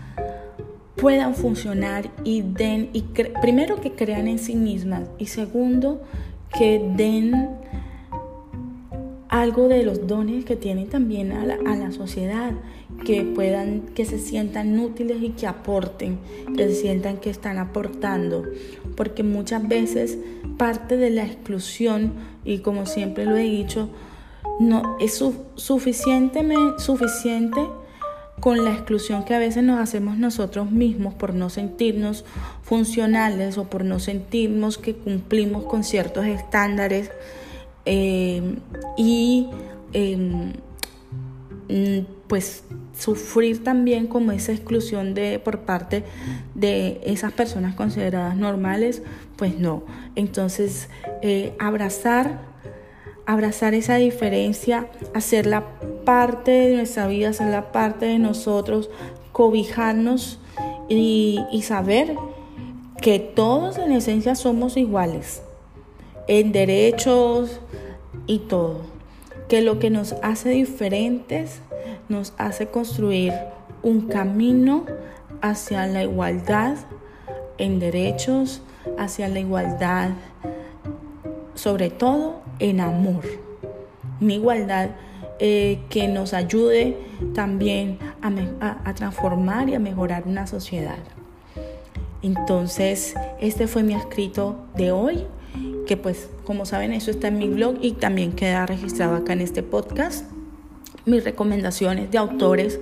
[0.96, 3.02] puedan funcionar y den, y
[3.40, 6.02] primero que crean en sí mismas y segundo
[6.56, 7.50] que den
[9.28, 12.52] algo de los dones que tienen también a la, a la sociedad
[13.04, 16.18] que puedan, que se sientan útiles y que aporten,
[16.56, 18.44] que se sientan que están aportando,
[18.98, 20.18] porque muchas veces
[20.56, 23.88] parte de la exclusión, y como siempre lo he dicho,
[24.58, 25.22] no es
[25.54, 27.60] suficientemente suficiente
[28.40, 32.24] con la exclusión que a veces nos hacemos nosotros mismos por no sentirnos
[32.62, 37.12] funcionales o por no sentirnos que cumplimos con ciertos estándares
[37.84, 38.56] eh,
[38.96, 39.46] y
[39.92, 40.54] em,
[42.28, 42.64] pues
[42.98, 46.04] sufrir también como esa exclusión de por parte
[46.54, 49.02] de esas personas consideradas normales,
[49.36, 49.82] pues no.
[50.14, 50.88] Entonces,
[51.22, 52.40] eh, abrazar,
[53.26, 55.66] abrazar esa diferencia, hacerla
[56.04, 58.90] parte de nuestra vida, hacerla parte de nosotros,
[59.32, 60.40] cobijarnos
[60.88, 62.16] y saber
[63.00, 65.42] que todos en esencia somos iguales,
[66.26, 67.60] en derechos
[68.26, 68.97] y todo.
[69.48, 71.60] Que lo que nos hace diferentes
[72.08, 73.32] nos hace construir
[73.82, 74.84] un camino
[75.40, 76.76] hacia la igualdad
[77.58, 78.62] en derechos,
[78.98, 80.10] hacia la igualdad,
[81.54, 83.24] sobre todo en amor.
[84.20, 84.90] Una igualdad
[85.38, 86.96] eh, que nos ayude
[87.34, 90.98] también a, a transformar y a mejorar una sociedad.
[92.22, 95.26] Entonces, este fue mi escrito de hoy,
[95.88, 99.40] que pues como saben eso está en mi blog y también queda registrado acá en
[99.40, 100.24] este podcast
[101.08, 102.78] mis recomendaciones de autores,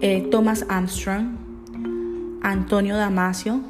[0.00, 1.36] eh, Thomas Armstrong,
[2.42, 3.60] Antonio Damasio,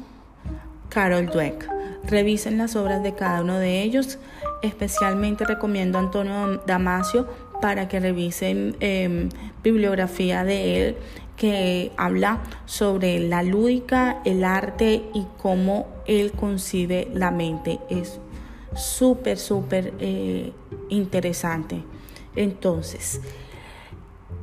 [0.89, 1.69] Carol Dweck.
[2.05, 4.17] Revisen las obras de cada uno de ellos.
[4.61, 7.27] Especialmente recomiendo a Antonio Damasio
[7.61, 9.29] para que revisen em,
[9.63, 10.95] bibliografía de él
[11.35, 17.79] que habla sobre la lúdica, el arte y cómo él concibe la mente.
[17.89, 18.19] Es
[18.77, 20.51] súper, súper eh,
[20.89, 21.83] interesante.
[22.35, 23.21] Entonces,